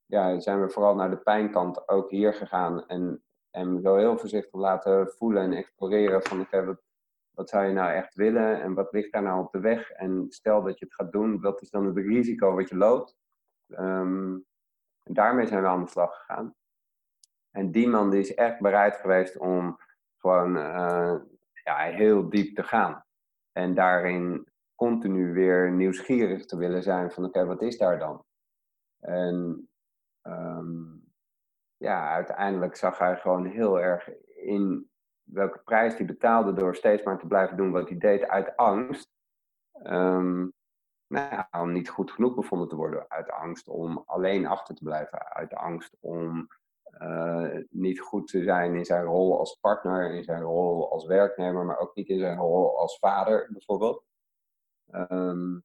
[0.06, 2.86] ja, zijn we vooral naar de pijnkant ook hier gegaan.
[2.86, 3.22] En
[3.56, 6.82] hem zo heel voorzichtig laten voelen en exploreren van oké, wat,
[7.30, 9.90] wat zou je nou echt willen en wat ligt daar nou op de weg?
[9.90, 13.16] En stel dat je het gaat doen, wat is dan het risico wat je loopt?
[13.68, 14.32] Ehm,
[15.02, 16.54] en daarmee zijn we aan de slag gegaan.
[17.50, 19.78] En die man die is echt bereid geweest om
[20.16, 21.14] gewoon eh,
[21.64, 23.04] ja, heel diep te gaan.
[23.52, 28.24] En daarin continu weer nieuwsgierig te willen zijn van oké, wat is daar dan?
[29.00, 29.68] En
[30.22, 31.05] ehm,
[31.76, 34.90] ja, uiteindelijk zag hij gewoon heel erg in
[35.22, 39.08] welke prijs hij betaalde door steeds maar te blijven doen wat hij deed uit angst.
[39.72, 40.46] Ehm,
[41.06, 43.04] nou om niet goed genoeg bevonden te worden.
[43.08, 45.32] Uit angst om alleen achter te blijven.
[45.32, 46.48] Uit angst om
[46.82, 51.64] eh, niet goed te zijn in zijn rol als partner, in zijn rol als werknemer,
[51.64, 54.04] maar ook niet in zijn rol als vader bijvoorbeeld.
[54.90, 55.58] Ehm,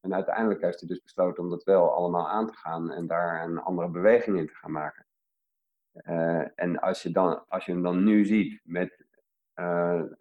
[0.00, 3.44] en uiteindelijk heeft hij dus besloten om dat wel allemaal aan te gaan en daar
[3.44, 5.06] een andere beweging in te gaan maken.
[6.04, 9.06] Eh, en als je, dan, als je hem dan nu ziet met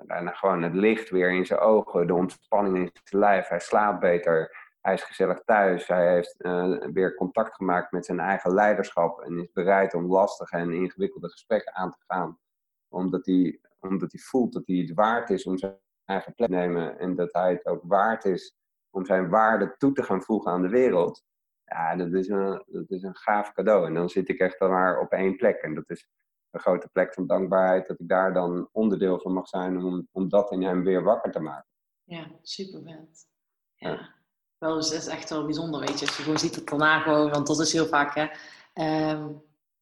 [0.05, 3.99] bijna gewoon het licht weer in zijn ogen, de ontspanning in zijn lijf, hij slaapt
[3.99, 4.51] beter,
[4.87, 9.39] hij is gezellig thuis, hij heeft eh, weer contact gemaakt met zijn eigen leiderschap en
[9.39, 12.39] is bereid om lastige en ingewikkelde gesprekken aan te gaan,
[12.87, 16.55] omdat hij, omdat hij voelt dat hij het waard is om zijn eigen plek te
[16.55, 18.55] nemen en dat hij het ook waard is
[18.89, 21.23] om zijn waarde toe te gaan voegen aan de wereld.
[21.69, 23.85] Ja, dat is een, dat is een gaaf cadeau.
[23.85, 25.61] En dan zit ik echt dan maar op één plek.
[25.61, 26.07] En dat is
[26.51, 30.29] een grote plek van dankbaarheid dat ik daar dan onderdeel van mag zijn om, om
[30.29, 31.69] dat in hem weer wakker te maken.
[32.03, 33.27] Ja, super vet.
[33.75, 33.89] Ja.
[33.89, 34.15] Ja.
[34.57, 36.05] Wel, dus dat is echt wel bijzonder, weet je.
[36.05, 38.27] Als je gewoon ziet het daarna gewoon, want dat is heel vaak, hè.
[38.73, 39.29] ehm,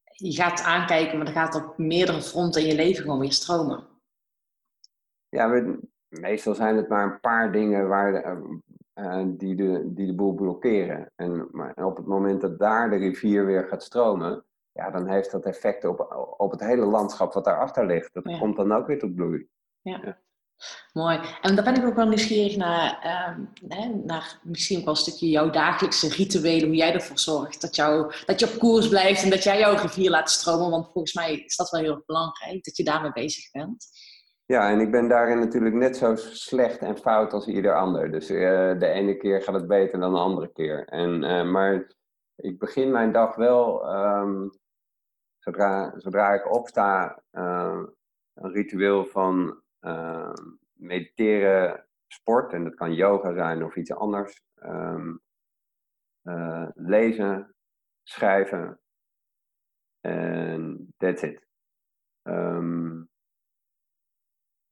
[0.03, 3.87] je gaat aankijken, maar er gaat op meerdere fronten in je leven gewoon weer stromen.
[5.29, 8.39] Ja, we, meestal zijn het maar een paar dingen waar
[8.95, 11.11] eh, die, de, die de boel blokkeren.
[11.15, 15.31] En maar op het moment dat daar de rivier weer gaat stromen, ja, dan heeft
[15.31, 18.13] dat effect op, op het hele landschap wat daarachter ligt.
[18.13, 18.37] Dat Ja.
[18.39, 19.47] komt dan ook weer tot bloei.
[19.81, 19.99] Ja.
[20.03, 20.17] Ja.
[20.93, 21.19] Mooi.
[21.41, 24.99] En daar ben ik ook wel nieuwsgierig naar, ehm, hè, naar misschien ook wel een
[24.99, 29.23] stukje jouw dagelijkse rituelen, hoe jij ervoor zorgt dat, jou, dat je op koers blijft
[29.23, 30.69] en dat jij jouw rivier laat stromen.
[30.69, 33.87] Want volgens mij is dat wel heel erg belangrijk, dat je daarmee bezig bent.
[34.47, 38.11] Ja, en ik ben daarin natuurlijk net zo slecht en fout als ieder ander.
[38.11, 40.85] Dus eh, de ene keer gaat het beter dan de andere keer.
[40.85, 41.91] En, eh, maar
[42.35, 44.47] ik begin mijn dag wel, ehm,
[45.39, 47.83] zodra, zodra ik opsta, eh,
[48.33, 50.33] een ritueel van ehm,
[50.73, 52.53] mediteren, sport.
[52.53, 54.41] En dat kan yoga zijn of iets anders.
[54.55, 55.15] Ehm,
[56.21, 57.55] eh, lezen,
[58.03, 58.79] schrijven.
[60.01, 61.47] En that's it.
[62.21, 63.03] Ehm,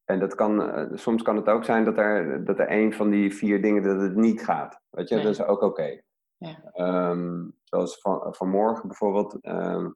[0.06, 3.10] en dat kan, eh, soms kan het ook zijn dat er, dat er een van
[3.10, 4.82] die vier dingen dat het niet gaat.
[4.90, 5.24] Weet je, Nee.
[5.24, 6.02] dat is ook oké.
[6.38, 6.64] Ja.
[6.74, 9.38] Ehm, zoals van, vanmorgen bijvoorbeeld.
[9.42, 9.90] ehm,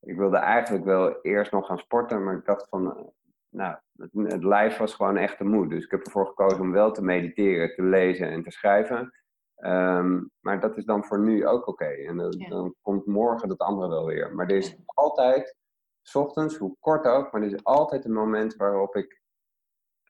[0.00, 3.02] ik wilde eigenlijk wel eerst nog gaan sporten, maar ik dacht van, eh,
[3.48, 5.68] nou, het, het lijf was gewoon echt te moe.
[5.68, 9.12] Dus ik heb ervoor gekozen om wel te mediteren, te lezen en te schrijven.
[9.56, 11.84] Ehm, maar dat is dan voor nu ook oké.
[11.84, 12.48] En dan, Ja.
[12.48, 14.34] dan komt morgen dat andere wel weer.
[14.34, 14.76] Maar er is Ja.
[14.86, 15.56] altijd,
[16.02, 19.19] s ochtends, hoe kort ook, maar er is altijd een moment waarop ik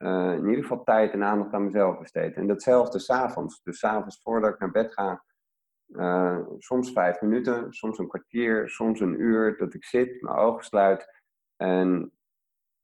[0.01, 2.35] eh, in ieder geval tijd en aandacht aan mezelf besteed.
[2.35, 3.63] En datzelfde s'avonds.
[3.63, 5.25] Dus s'avonds voordat ik naar bed ga,
[5.87, 10.65] eh, soms vijf minuten, soms een kwartier, soms een uur, dat ik zit, mijn ogen
[10.65, 11.23] sluit
[11.57, 12.13] en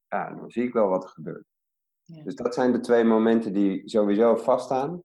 [0.09, 1.47] ja, dan zie ik wel wat er gebeurt.
[2.03, 2.23] Ja.
[2.23, 5.03] Dus dat zijn de twee momenten die sowieso vaststaan.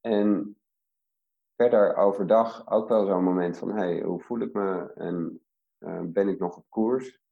[0.00, 0.56] En
[1.56, 5.44] verder overdag ook wel zo'n moment van, hey, hoe voel ik me en
[5.78, 7.22] eh, ben ik nog op koers?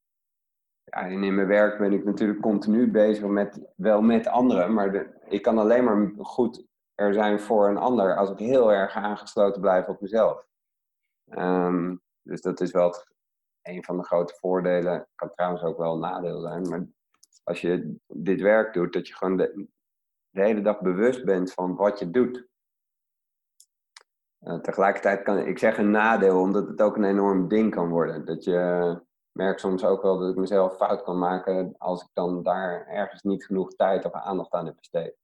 [0.85, 5.43] Ja, in mijn werk ben ik natuurlijk continu bezig met, wel met anderen, maar ik
[5.43, 9.87] kan alleen maar goed er zijn voor een ander als ik heel erg aangesloten blijf
[9.87, 10.47] op mezelf.
[11.25, 12.95] Ehm, dus dat is wel
[13.63, 15.09] een van de grote voordelen.
[15.15, 16.87] Kan trouwens ook wel een nadeel zijn, maar
[17.45, 19.67] als je dit werk doet, dat je gewoon de,
[20.31, 22.47] de hele dag bewust bent van wat je doet.
[24.39, 28.25] Eh, tegelijkertijd kan ik zeg een nadeel, omdat het ook een enorm ding kan worden.
[28.25, 29.01] Dat je
[29.33, 33.23] merkt soms ook wel dat ik mezelf fout kan maken als ik dan daar ergens
[33.23, 35.15] niet genoeg tijd of aandacht aan heb besteed.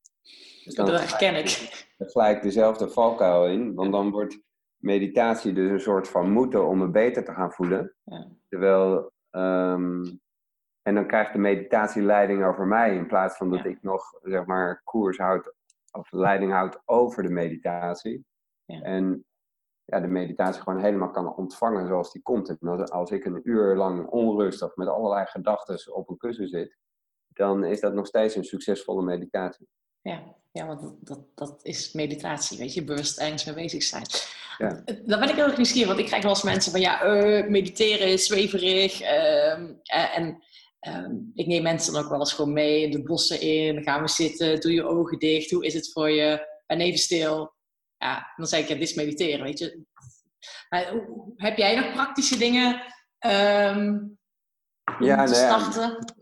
[0.65, 1.87] Dus dan Dat herken ik.
[1.99, 4.41] er gelijk dezelfde valkuil in, want dan wordt
[4.77, 7.95] meditatie dus een soort van moeten om me beter te gaan voelen.
[8.05, 8.29] Ja.
[8.49, 10.03] Terwijl, ehm,
[10.83, 13.65] en dan krijgt de meditatie leiding over mij in plaats van dat Ja.
[13.71, 15.55] ik nog, zeg maar, koers houd
[15.91, 18.25] of leiding houd over de meditatie.
[18.65, 18.81] Ja.
[18.81, 19.27] En
[19.89, 22.49] ja, de meditatie gewoon helemaal kan ontvangen zoals die komt.
[22.49, 26.77] En als, ik een uur lang onrustig met allerlei gedachten op een kussen zit,
[27.29, 29.69] dan is dat nog steeds een succesvolle meditatie.
[30.01, 30.23] Ja,
[30.53, 34.07] ja want dat, dat, is meditatie, weet je, bewust ergens mee bezig zijn.
[34.59, 34.83] Ja.
[34.85, 37.49] Dan ben ik heel erg nieuwsgierig, want ik krijg wel eens mensen van, ja, eh,
[37.49, 39.01] mediteren is zweverig.
[39.01, 40.43] ehm, eh, en
[40.81, 44.03] ehm, ik neem mensen dan ook wel eens gewoon mee de bossen in, dan gaan
[44.03, 46.57] we zitten, doe je ogen dicht, hoe is het voor je?
[46.67, 47.57] Ben even stil.
[47.99, 49.85] Ja, dan zeg ik, ja, dit is mediteren, weet je.
[50.69, 50.95] Maar
[51.37, 52.75] heb jij nog praktische dingen
[53.21, 54.19] om
[54.99, 56.15] Ja, te nou starten?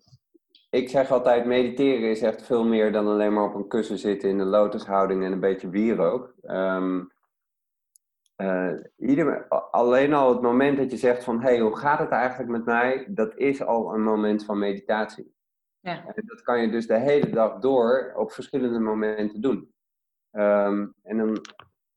[0.70, 4.28] Ik zeg altijd, mediteren is echt veel meer dan alleen maar op een kussen zitten
[4.28, 6.34] in een lotushouding en een beetje wierook.
[6.42, 7.04] Ehm,
[8.36, 12.10] eh, ieder, alleen al het moment dat je zegt van, hé, hey, hoe gaat het
[12.10, 13.06] eigenlijk met mij?
[13.08, 15.34] Dat is al een moment van meditatie.
[15.80, 16.04] Ja.
[16.06, 19.74] En dat kan je dus de hele dag door op verschillende momenten doen.
[20.30, 21.38] Ehm, en dan,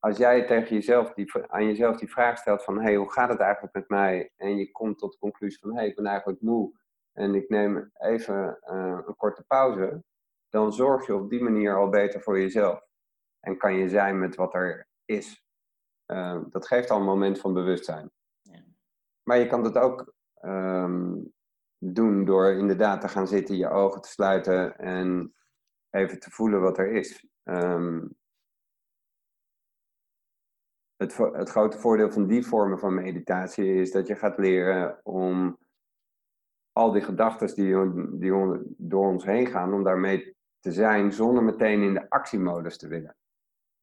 [0.09, 3.29] als jij tegen jezelf die, aan jezelf die vraag stelt van, hé, hey, hoe gaat
[3.29, 4.31] het eigenlijk met mij?
[4.37, 6.79] En je komt tot de conclusie van, hé, hey, ik ben eigenlijk moe
[7.13, 10.03] en ik neem even eh, een korte pauze,
[10.49, 12.81] dan zorg je op die manier al beter voor jezelf.
[13.39, 15.45] En kan je zijn met wat er is.
[16.05, 18.11] Eh, dat geeft al een moment van bewustzijn.
[18.41, 18.63] Ja.
[19.23, 21.15] Maar je kan dat ook ehm,
[21.77, 25.35] doen door inderdaad te gaan zitten, je ogen te sluiten en
[25.89, 27.27] even te voelen wat er is.
[27.43, 28.05] Ehm,
[30.99, 35.57] het, het grote voordeel van die vormen van meditatie is dat je gaat leren om
[36.71, 38.31] al die gedachten die, die
[38.77, 43.15] door ons heen gaan, om daarmee te zijn zonder meteen in de actiemodus te willen.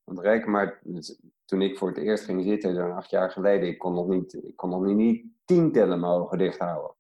[0.05, 3.69] Want reken maar, dus toen ik voor het eerst ging zitten, zo'n acht jaar geleden,
[3.69, 6.95] ik kon nog niet, ik kon nog niet, niet tien dicht houden.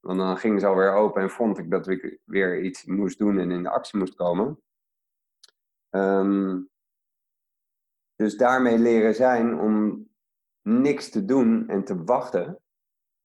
[0.00, 3.38] Want dan ging ze alweer open en vond ik dat ik weer iets moest doen
[3.38, 4.60] en in de actie moest komen.
[5.90, 6.60] Ehm,
[8.16, 10.06] dus daarmee leren zijn om
[10.62, 12.60] niks te doen en te wachten,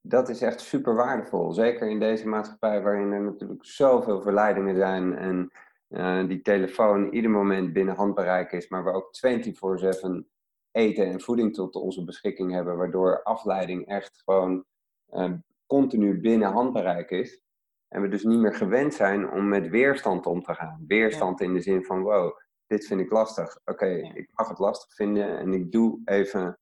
[0.01, 1.51] dat is echt super waardevol.
[1.51, 5.51] Zeker in deze maatschappij waarin er natuurlijk zoveel verleidingen zijn en
[5.87, 10.27] eh, die telefoon ieder moment binnen handbereik is, maar we ook 24/7
[10.71, 14.65] eten en voeding tot onze beschikking hebben, waardoor afleiding echt gewoon
[15.05, 15.31] eh,
[15.65, 17.41] continu binnen handbereik is.
[17.87, 20.83] En we dus niet meer gewend zijn om met weerstand om te gaan.
[20.87, 22.37] Weerstand in de zin van, wow,
[22.69, 23.59] dit vind ik lastig.
[23.65, 24.13] Oké, Ja.
[24.13, 26.59] ik mag het lastig vinden en ik doe even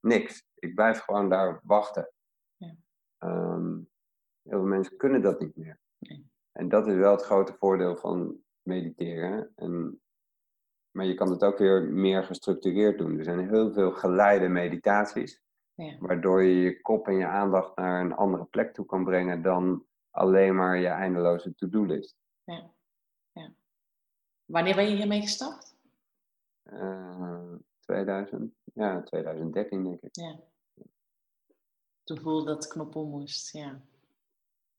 [0.00, 0.44] niks.
[0.54, 2.12] Ik blijf gewoon daar wachten.
[2.56, 2.74] Ja.
[3.18, 3.74] Ehm,
[4.42, 5.78] heel veel mensen kunnen dat niet meer.
[5.98, 6.30] Nee.
[6.52, 9.52] En dat is wel het grote voordeel van mediteren.
[9.56, 10.00] En,
[10.90, 13.18] maar je kan het ook weer meer gestructureerd doen.
[13.18, 15.42] Er zijn heel veel geleide meditaties
[15.74, 15.96] Ja.
[15.98, 19.86] waardoor je je kop en je aandacht naar een andere plek toe kan brengen dan
[20.10, 22.16] alleen maar je eindeloze to-do-list.
[24.50, 25.74] Wanneer ben je hiermee gestart?
[26.62, 30.08] Eh 2000, ja, 2013 denk ik.
[30.16, 30.36] Ja.
[32.04, 33.80] Toen voelde dat knop om moest, ja.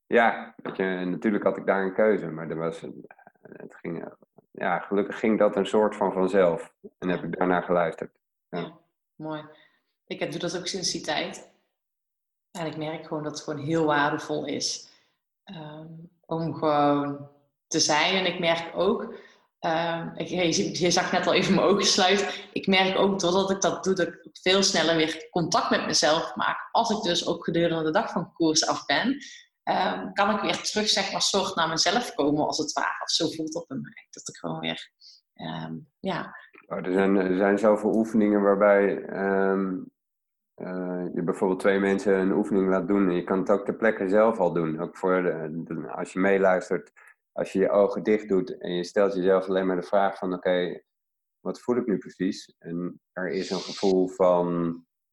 [0.07, 3.05] Ja, weet je, natuurlijk had ik daar een keuze, maar er was, een-
[3.41, 4.11] het ging, eh,
[4.51, 6.73] ja, gelukkig ging dat een soort van vanzelf.
[6.97, 7.25] En heb Ja.
[7.27, 8.11] ik daarnaar geluisterd.
[8.49, 8.59] Ja.
[8.59, 8.77] Ja,
[9.15, 9.45] mooi.
[10.07, 11.49] Ik doe dat ook sinds die tijd.
[12.51, 14.89] En ik merk gewoon dat het gewoon heel waardevol is
[15.43, 15.87] ehm,
[16.25, 17.29] om gewoon
[17.67, 18.15] te zijn.
[18.15, 19.13] En ik merk ook,
[19.61, 20.27] ehm, ik,
[20.77, 22.27] je, zag net al even mijn ogen sluiten.
[22.53, 26.35] Ik merk ook doordat ik dat doe, dat ik veel sneller weer contact met mezelf
[26.35, 26.69] maak.
[26.71, 29.17] Als ik dus ook gedurende de dag van koers af ben,
[29.63, 33.01] ehm, kan ik weer terug, zeg maar, soort naar mezelf komen als het ware.
[33.03, 34.07] Of zo voelt dat bij mij.
[34.09, 34.91] Dat ik gewoon weer,
[35.33, 36.35] ehm, ja,
[36.67, 39.05] er, zijn, er zijn zoveel oefeningen waarbij
[40.55, 43.09] eh, je bijvoorbeeld twee mensen een oefening laat doen.
[43.09, 44.79] En je kan het ook ter plekke zelf al doen.
[44.79, 45.33] Ook voor
[45.95, 46.91] als je meeluistert,
[47.31, 50.33] als je je ogen dicht doet en je stelt jezelf alleen maar de vraag van
[50.33, 50.81] oké,
[51.39, 52.55] wat voel ik nu precies?
[52.57, 54.45] En er is een gevoel van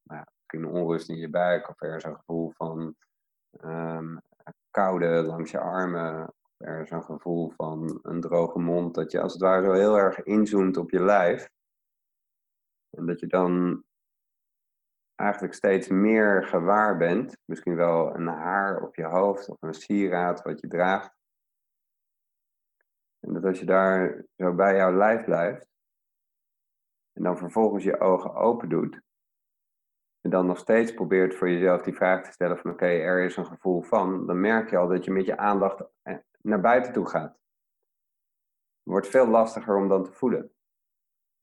[0.02, 2.94] nou, misschien onrust in je buik of er is een gevoel van
[3.50, 4.16] ehm,
[4.70, 6.32] koude langs je armen.
[6.56, 9.98] Er is een gevoel van een droge mond, dat je als het ware zo heel
[9.98, 11.48] erg inzoomt op je lijf.
[12.90, 13.84] En dat je dan
[15.14, 17.36] eigenlijk steeds meer gewaar bent.
[17.44, 21.17] Misschien wel een haar op je hoofd of een sieraad wat je draagt.
[23.20, 25.68] En dat als je daar zo bij jouw lijf blijft.
[27.12, 29.00] En dan vervolgens je ogen open doet.
[30.20, 33.36] En dan nog steeds probeert voor jezelf die vraag te stellen van oké, er is
[33.36, 34.26] een gevoel van.
[34.26, 37.30] Dan merk je al dat je met je aandacht eh, naar buiten toe gaat.
[37.30, 40.52] Het wordt veel lastiger om dan te voelen.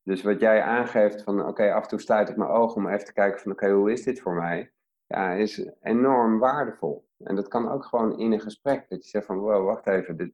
[0.04, 3.06] Dus wat jij aangeeft van oké, af en toe sluit ik mijn ogen om even
[3.06, 4.74] te kijken van oké, hoe is dit voor mij?
[5.06, 7.08] Ja, is enorm waardevol.
[7.18, 8.90] En dat kan ook gewoon in een gesprek.
[8.90, 10.34] Dat je zegt van wow, wacht even, dit,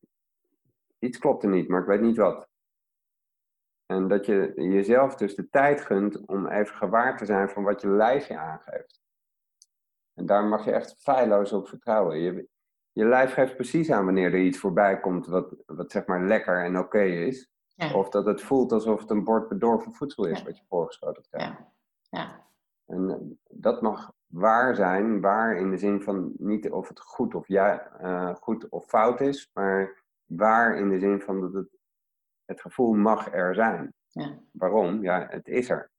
[1.02, 2.50] iets klopt er niet, maar ik weet niet wat.
[3.86, 7.82] En dat je jezelf dus de tijd gunt om even gewaar te zijn van wat
[7.82, 9.02] je lijf je aangeeft.
[10.14, 12.20] En daar mag je echt feilloos op vertrouwen.
[12.20, 12.48] Je,
[12.92, 16.64] je lijf geeft precies aan wanneer er iets voorbij komt wat, wat zeg maar lekker
[16.64, 17.50] en oké is.
[17.76, 20.46] ja, Of dat het voelt alsof het een bord bedorven voedsel is Ja.
[20.46, 21.48] wat je voorgeschoten krijgt.
[21.58, 21.72] ja,
[22.10, 22.46] ja.
[22.86, 23.18] En eh,
[23.50, 27.92] dat mag waar zijn, waar in de zin van niet of het goed of, ja,
[28.00, 30.01] eh, goed of fout is, maar
[30.36, 31.68] waar in de zin van dat het,
[32.46, 33.94] het gevoel mag er zijn.
[34.08, 34.40] Ja.
[34.52, 35.04] Waarom?
[35.04, 35.92] Ja, het is er.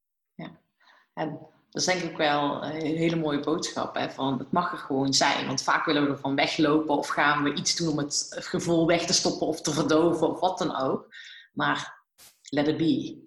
[1.15, 1.31] En
[1.71, 3.95] dat is denk ik wel een hele mooie boodschap.
[3.95, 4.11] Hè?
[4.11, 5.47] Van, het mag er gewoon zijn.
[5.47, 9.07] Want vaak willen we ervan weglopen of gaan we iets doen om het gevoel weg
[9.07, 11.07] te stoppen of te verdoven of wat dan ook.
[11.53, 12.05] Maar
[12.49, 13.21] let it be.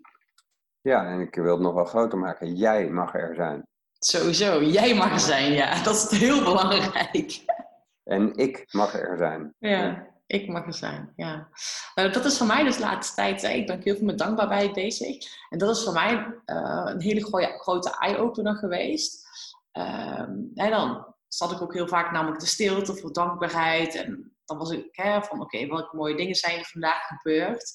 [0.81, 2.55] Ja, en ik wil het nog wel groter maken.
[2.55, 3.67] Jij mag er zijn.
[3.99, 5.83] Sowieso, jij mag er zijn, ja.
[5.83, 7.45] Dat is heel belangrijk.
[8.03, 9.55] En ik mag er zijn.
[9.57, 11.49] Ja, ik mag er zijn, ja.
[11.95, 14.17] Nou, dat is voor mij dus de laatste tijd, hè, ik ben heel veel met
[14.17, 15.26] dankbaarheid bezig.
[15.49, 17.23] En dat is voor mij eh, een hele
[17.57, 19.28] grote eye-opener geweest.
[19.71, 23.95] Ehm, en dan zat ik ook heel vaak namelijk de stilte voor dankbaarheid.
[23.95, 27.73] En dan was ik hè, van, oké, welke mooie dingen zijn er vandaag gebeurd?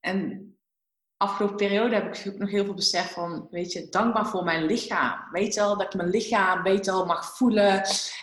[0.00, 0.50] En
[1.16, 4.64] afgelopen periode heb ik ook nog heel veel besef van, weet je, dankbaar voor mijn
[4.64, 5.28] lichaam.
[5.30, 7.82] Weet wel, dat ik mijn lichaam beter mag voelen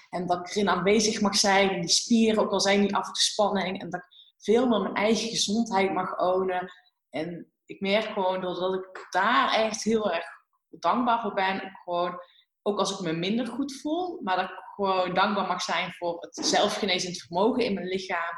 [0.09, 1.69] en dat ik erin aanwezig mag zijn.
[1.69, 3.79] En die spieren, ook al zijn die af en.
[3.79, 6.71] En dat ik veel meer mijn eigen gezondheid mag ownen.
[7.09, 10.25] En ik merk gewoon doordat ik daar echt heel erg
[10.69, 11.79] dankbaar voor ben.
[11.83, 12.19] Gewoon,
[12.61, 16.17] ook als ik me minder goed voel, maar dat ik gewoon dankbaar mag zijn voor
[16.19, 18.33] het zelfgenezend vermogen in mijn lichaam.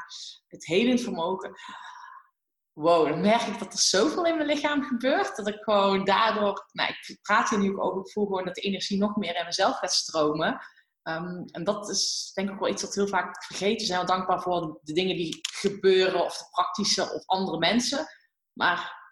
[0.46, 1.50] Het helend vermogen.
[2.76, 5.36] Wow, dan merk ik dat er zoveel in mijn lichaam gebeurt.
[5.36, 8.54] Dat ik gewoon daardoor, nou, ik praat hier nu ook over, ik voel gewoon dat
[8.54, 10.60] de energie nog meer in mezelf gaat stromen.
[11.02, 13.76] Ehm, en dat is denk ik wel iets wat heel vaak vergeten.
[13.76, 17.58] We zijn wel dankbaar voor de, de dingen die gebeuren, of de praktische, of andere
[17.58, 18.06] mensen.
[18.52, 19.10] Maar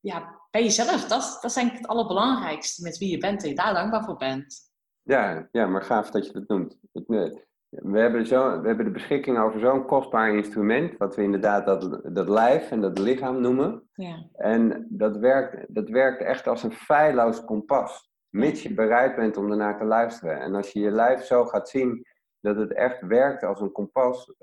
[0.00, 3.48] ja, bij jezelf, dat, dat is denk ik het allerbelangrijkste met wie je bent en
[3.48, 4.70] je daar dankbaar voor bent.
[5.02, 6.76] Ja, ja, maar gaaf dat je dat noemt.
[6.92, 7.38] Ik, eh,
[7.72, 12.00] We hebben, zo, we hebben de beschikking over zo'n kostbaar instrument, wat we inderdaad dat,
[12.14, 13.88] dat lijf en dat lichaam noemen.
[13.94, 18.10] Ja, En dat werkt, dat werkt echt als een feilloos kompas.
[18.28, 20.40] Mits je bereid bent om ernaar te luisteren.
[20.40, 22.06] En als je je lijf zo gaat zien
[22.40, 24.34] Dat het echt werkt als een kompas.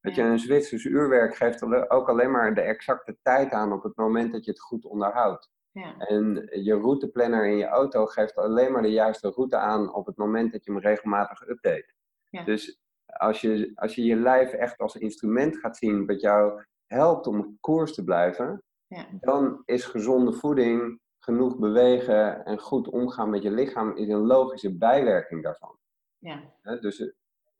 [0.00, 3.96] Dat je een Zwitsers uurwerk geeft ook alleen maar de exacte tijd aan op het
[3.96, 5.50] moment dat je het goed onderhoudt.
[5.72, 5.94] Ja.
[5.98, 10.16] En je routeplanner in je auto geeft alleen maar de juiste route aan op het
[10.16, 11.98] moment dat je hem regelmatig update.
[12.30, 12.44] Ja.
[12.44, 17.26] Dus als je, als je je lijf echt als instrument gaat zien wat jou helpt
[17.26, 19.06] om op koers te blijven, Ja.
[19.20, 24.76] dan is gezonde voeding, genoeg bewegen en goed omgaan met je lichaam is een logische
[24.76, 25.78] bijwerking daarvan.
[26.18, 26.52] Ja.
[26.80, 27.08] Dus eh,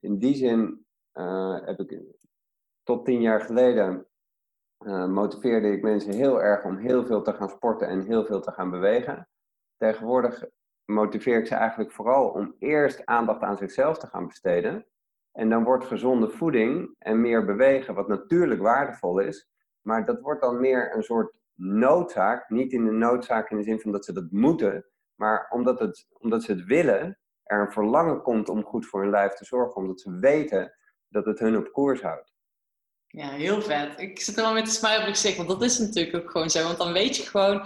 [0.00, 2.02] in die zin eh, heb ik
[2.82, 4.06] tot tien jaar geleden
[4.78, 8.40] eh, motiveerde ik mensen heel erg om heel veel te gaan sporten en heel veel
[8.40, 9.28] te gaan bewegen.
[9.76, 10.44] Tegenwoordig
[10.92, 14.86] motiveer ik ze eigenlijk vooral om eerst aandacht aan zichzelf te gaan besteden.
[15.32, 19.48] En dan wordt gezonde voeding en meer bewegen, wat natuurlijk waardevol is,
[19.80, 22.48] maar dat wordt dan meer een soort noodzaak.
[22.48, 26.06] Niet in de noodzaak in de zin van dat ze dat moeten, maar omdat, het,
[26.18, 29.76] omdat ze het willen, er een verlangen komt om goed voor hun lijf te zorgen,
[29.76, 30.74] omdat ze weten
[31.08, 32.32] dat het hun op koers houdt.
[33.06, 34.00] Ja, heel vet.
[34.00, 36.30] Ik zit er wel met een smile op mijn gezicht, want dat is natuurlijk ook
[36.30, 36.64] gewoon zo.
[36.64, 37.62] Want dan weet je gewoon,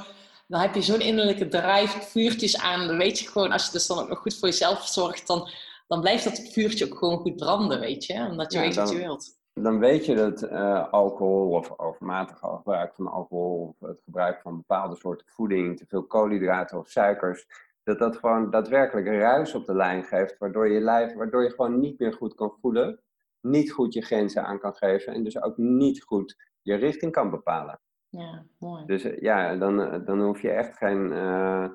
[0.54, 2.86] dan heb je zo'n innerlijke drive, vuurtjes aan.
[2.86, 5.48] Dan weet je gewoon, als je dus dan ook nog goed voor jezelf zorgt, dan,
[5.86, 8.26] dan blijft dat vuurtje ook gewoon goed branden, weet je.
[8.30, 9.38] Omdat je Ja, weet wat dan- je wilt.
[9.52, 14.56] dan weet je dat eh, alcohol of overmatig gebruik van alcohol of het gebruik van
[14.56, 17.46] bepaalde soorten voeding, te veel koolhydraten of suikers,
[17.84, 21.80] dat dat gewoon daadwerkelijk ruis op de lijn geeft, waardoor je lijf, waardoor je gewoon
[21.80, 23.00] niet meer goed kan voelen,
[23.40, 27.30] niet goed je grenzen aan kan geven en dus ook niet goed je richting kan
[27.30, 27.80] bepalen.
[28.18, 28.86] Ja, mooi.
[28.86, 31.68] Dus eh, ja, dan, eh, dan hoef je echt geen eh,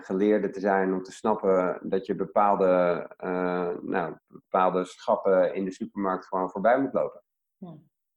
[0.00, 3.10] geleerde te zijn om te snappen dat je bepaalde,
[3.82, 7.22] nou, bepaalde schappen in de supermarkt gewoon voorbij moet lopen.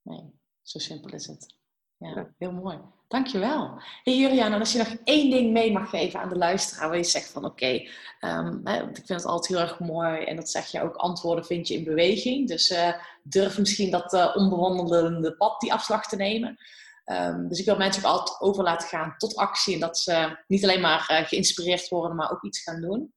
[0.01, 1.57] Nee, zo simpel is het.
[1.97, 2.33] Ja, Ja.
[2.37, 2.79] heel mooi.
[3.07, 3.81] Dankjewel.
[4.03, 6.97] Hey Juriaan, en als je nog één ding mee mag geven aan de luisteraar, waar
[6.97, 7.87] je zegt van oké,
[8.19, 11.45] ehm, want ik vind het altijd heel erg mooi en dat zeg je ook, antwoorden
[11.45, 12.47] vind je in beweging.
[12.47, 12.75] Dus
[13.23, 16.57] durf misschien dat onbewandelende pad, die afslag te nemen.
[17.05, 20.43] Ehm, dus ik wil mensen ook altijd over laten gaan tot actie en dat ze
[20.47, 23.13] niet alleen maar eh, geïnspireerd worden, maar ook iets gaan doen.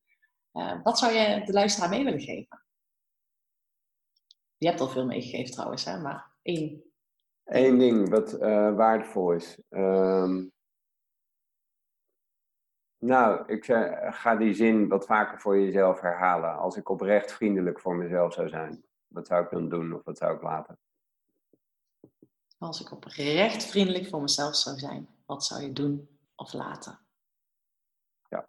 [0.53, 2.65] Eh, wat zou je de luisteraar mee willen geven?
[4.57, 6.01] Je hebt al veel meegegeven trouwens, hè?
[6.01, 6.83] maar één.
[7.45, 9.59] Eén ding wat eh, waardevol is.
[9.69, 10.47] Ehm,
[12.99, 13.65] nou, ik
[14.15, 16.59] ga die zin wat vaker voor jezelf herhalen.
[16.59, 20.19] Als ik oprecht vriendelijk voor mezelf zou zijn, wat zou ik dan doen of wat
[20.19, 20.79] zou ik laten?
[22.59, 26.99] Als ik oprecht vriendelijk voor mezelf zou zijn, wat zou je doen of laten?
[28.29, 28.49] Ja.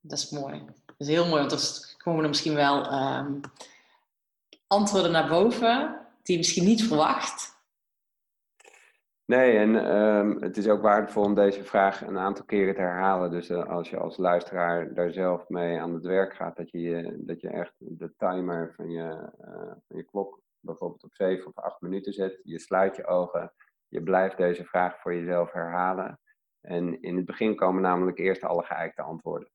[0.00, 0.64] Dat is mooi.
[0.86, 3.40] Dat is heel mooi, want er komen er misschien wel ehm,
[4.66, 7.50] antwoorden naar boven die je misschien niet verwacht.
[9.24, 13.30] Nee, en ehm, het is ook waardevol om deze vraag een aantal keren te herhalen.
[13.30, 16.80] Dus eh, als je als luisteraar daar zelf mee aan het werk gaat, dat je,
[16.80, 21.46] je- dat je echt de timer van je, eh, van je klok bijvoorbeeld op 7
[21.46, 22.40] of 8 minuten zet.
[22.42, 23.52] Je sluit je ogen,
[23.88, 26.20] je blijft deze vraag voor jezelf herhalen.
[26.60, 29.50] En in het begin komen namelijk eerst alle geëikte antwoorden.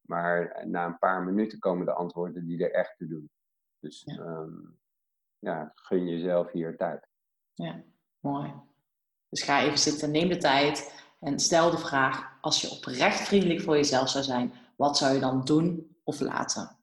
[0.00, 3.30] Maar na een paar minuten komen de antwoorden die er echt toe doen.
[3.78, 4.16] Dus Ja.
[4.22, 4.56] ehm,
[5.38, 7.08] ja, gun jezelf hier tijd.
[7.52, 7.82] Ja,
[8.20, 8.54] mooi.
[9.28, 13.60] Dus ga even zitten, neem de tijd en stel de vraag: als je oprecht vriendelijk
[13.60, 16.76] voor jezelf zou zijn, wat zou je dan doen of laten?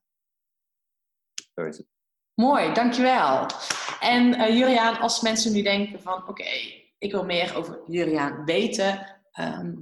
[1.54, 1.88] Zo is het.
[2.36, 3.46] Mooi, dankjewel.
[4.00, 6.44] En eh Juriaan, als mensen nu denken van oké,
[6.98, 9.74] ik wil meer over Juriaan weten, ehm,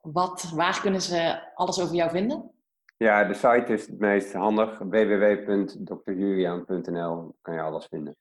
[0.00, 2.50] wat, waar kunnen ze alles over jou vinden?
[2.96, 4.78] Ja, de site is het meest handig.
[4.78, 8.16] www.drjulian.nl kan je alles vinden.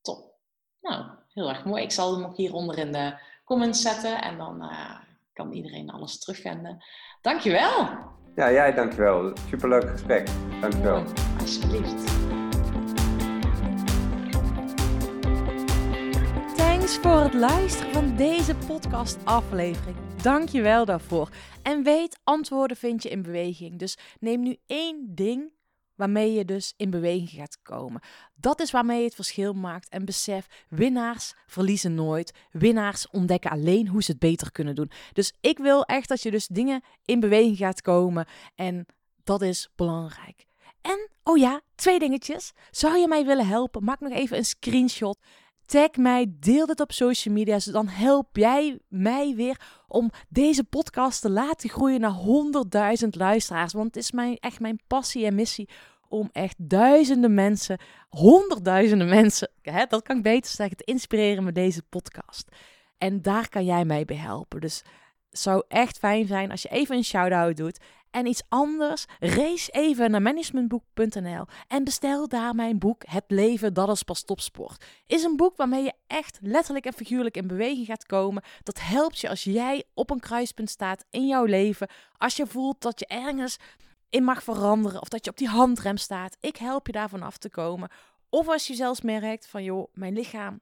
[0.00, 0.34] Top.
[0.80, 1.82] Nou, heel erg mooi.
[1.82, 4.94] Ik zal hem ook hieronder in de comments zetten en dan eh,
[5.32, 6.84] kan iedereen alles terugvinden.
[7.20, 7.88] Dankjewel.
[8.34, 9.32] Ja, jij dankjewel.
[9.48, 10.28] Superleuk gesprek.
[10.60, 11.04] Dankjewel.
[11.40, 12.27] Alsjeblieft.
[16.88, 19.96] Voor het luisteren van deze podcast-aflevering.
[20.22, 21.28] Dank je wel daarvoor.
[21.62, 23.78] En weet, antwoorden vind je in beweging.
[23.78, 25.52] Dus neem nu één ding
[25.94, 28.00] waarmee je dus in beweging gaat komen.
[28.34, 29.88] Dat is waarmee je het verschil maakt.
[29.88, 32.32] En besef, winnaars verliezen nooit.
[32.50, 34.90] Winnaars ontdekken alleen hoe ze het beter kunnen doen.
[35.12, 38.26] Dus ik wil echt dat je dus dingen in beweging gaat komen.
[38.54, 38.86] En
[39.24, 40.46] dat is belangrijk.
[40.80, 42.52] En, oh ja, twee dingetjes.
[42.70, 43.84] Zou je mij willen helpen?
[43.84, 45.18] Maak nog even een screenshot.
[45.68, 47.58] Tag mij, deel dit op social media.
[47.64, 52.16] Dan help jij mij weer om deze podcast te laten groeien naar
[53.02, 53.72] 100.000 luisteraars.
[53.72, 55.68] Want het is mijn, echt mijn passie en missie
[56.08, 61.54] om echt duizenden mensen, honderdduizenden mensen, hè, dat kan ik beter zeggen, te inspireren met
[61.54, 62.48] deze podcast.
[62.98, 64.60] En daar kan jij mij bij helpen.
[64.60, 64.82] Dus
[65.30, 67.78] het zou echt fijn zijn als je even een shout-out doet.
[68.10, 73.88] En iets anders, race even naar managementboek.nl en bestel daar mijn boek Het leven dat
[73.88, 74.84] is pas topsport.
[75.06, 78.42] Is een boek waarmee je echt letterlijk en figuurlijk in beweging gaat komen.
[78.62, 82.80] Dat helpt je als jij op een kruispunt staat in jouw leven, als je voelt
[82.80, 83.56] dat je ergens
[84.10, 86.36] in mag veranderen of dat je op die handrem staat.
[86.40, 87.90] Ik help je daarvan af te komen.
[88.28, 90.60] Of als je zelfs merkt van joh, mijn lichaam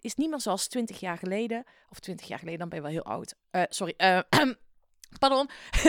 [0.00, 1.64] is niet meer zoals 20 jaar geleden.
[1.90, 3.34] Of 20 jaar geleden, dan ben je wel heel oud.
[3.50, 3.94] Eh, sorry.
[3.96, 4.20] eh,
[5.18, 5.48] pardon.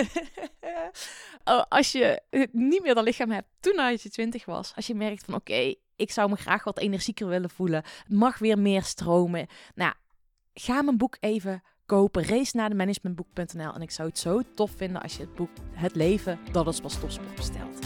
[1.43, 4.73] Oh, als je niet meer dat lichaam hebt toen als je 20 was.
[4.75, 7.83] Als je merkt van oké, ik zou me graag wat energieker willen voelen.
[8.07, 9.47] Mag weer meer stromen.
[9.75, 9.93] Nou,
[10.53, 12.25] ga mijn boek even kopen.
[12.25, 13.73] Race naar de managementboek.nl.
[13.73, 16.79] En ik zou het zo tof vinden als je het boek Het leven dat is
[16.81, 17.79] pas topsport bestelt.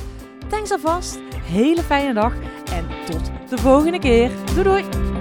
[0.49, 1.19] Thanks alvast.
[1.35, 2.33] Hele fijne dag.
[2.65, 4.31] En tot de volgende keer.
[4.45, 5.20] Doei doei.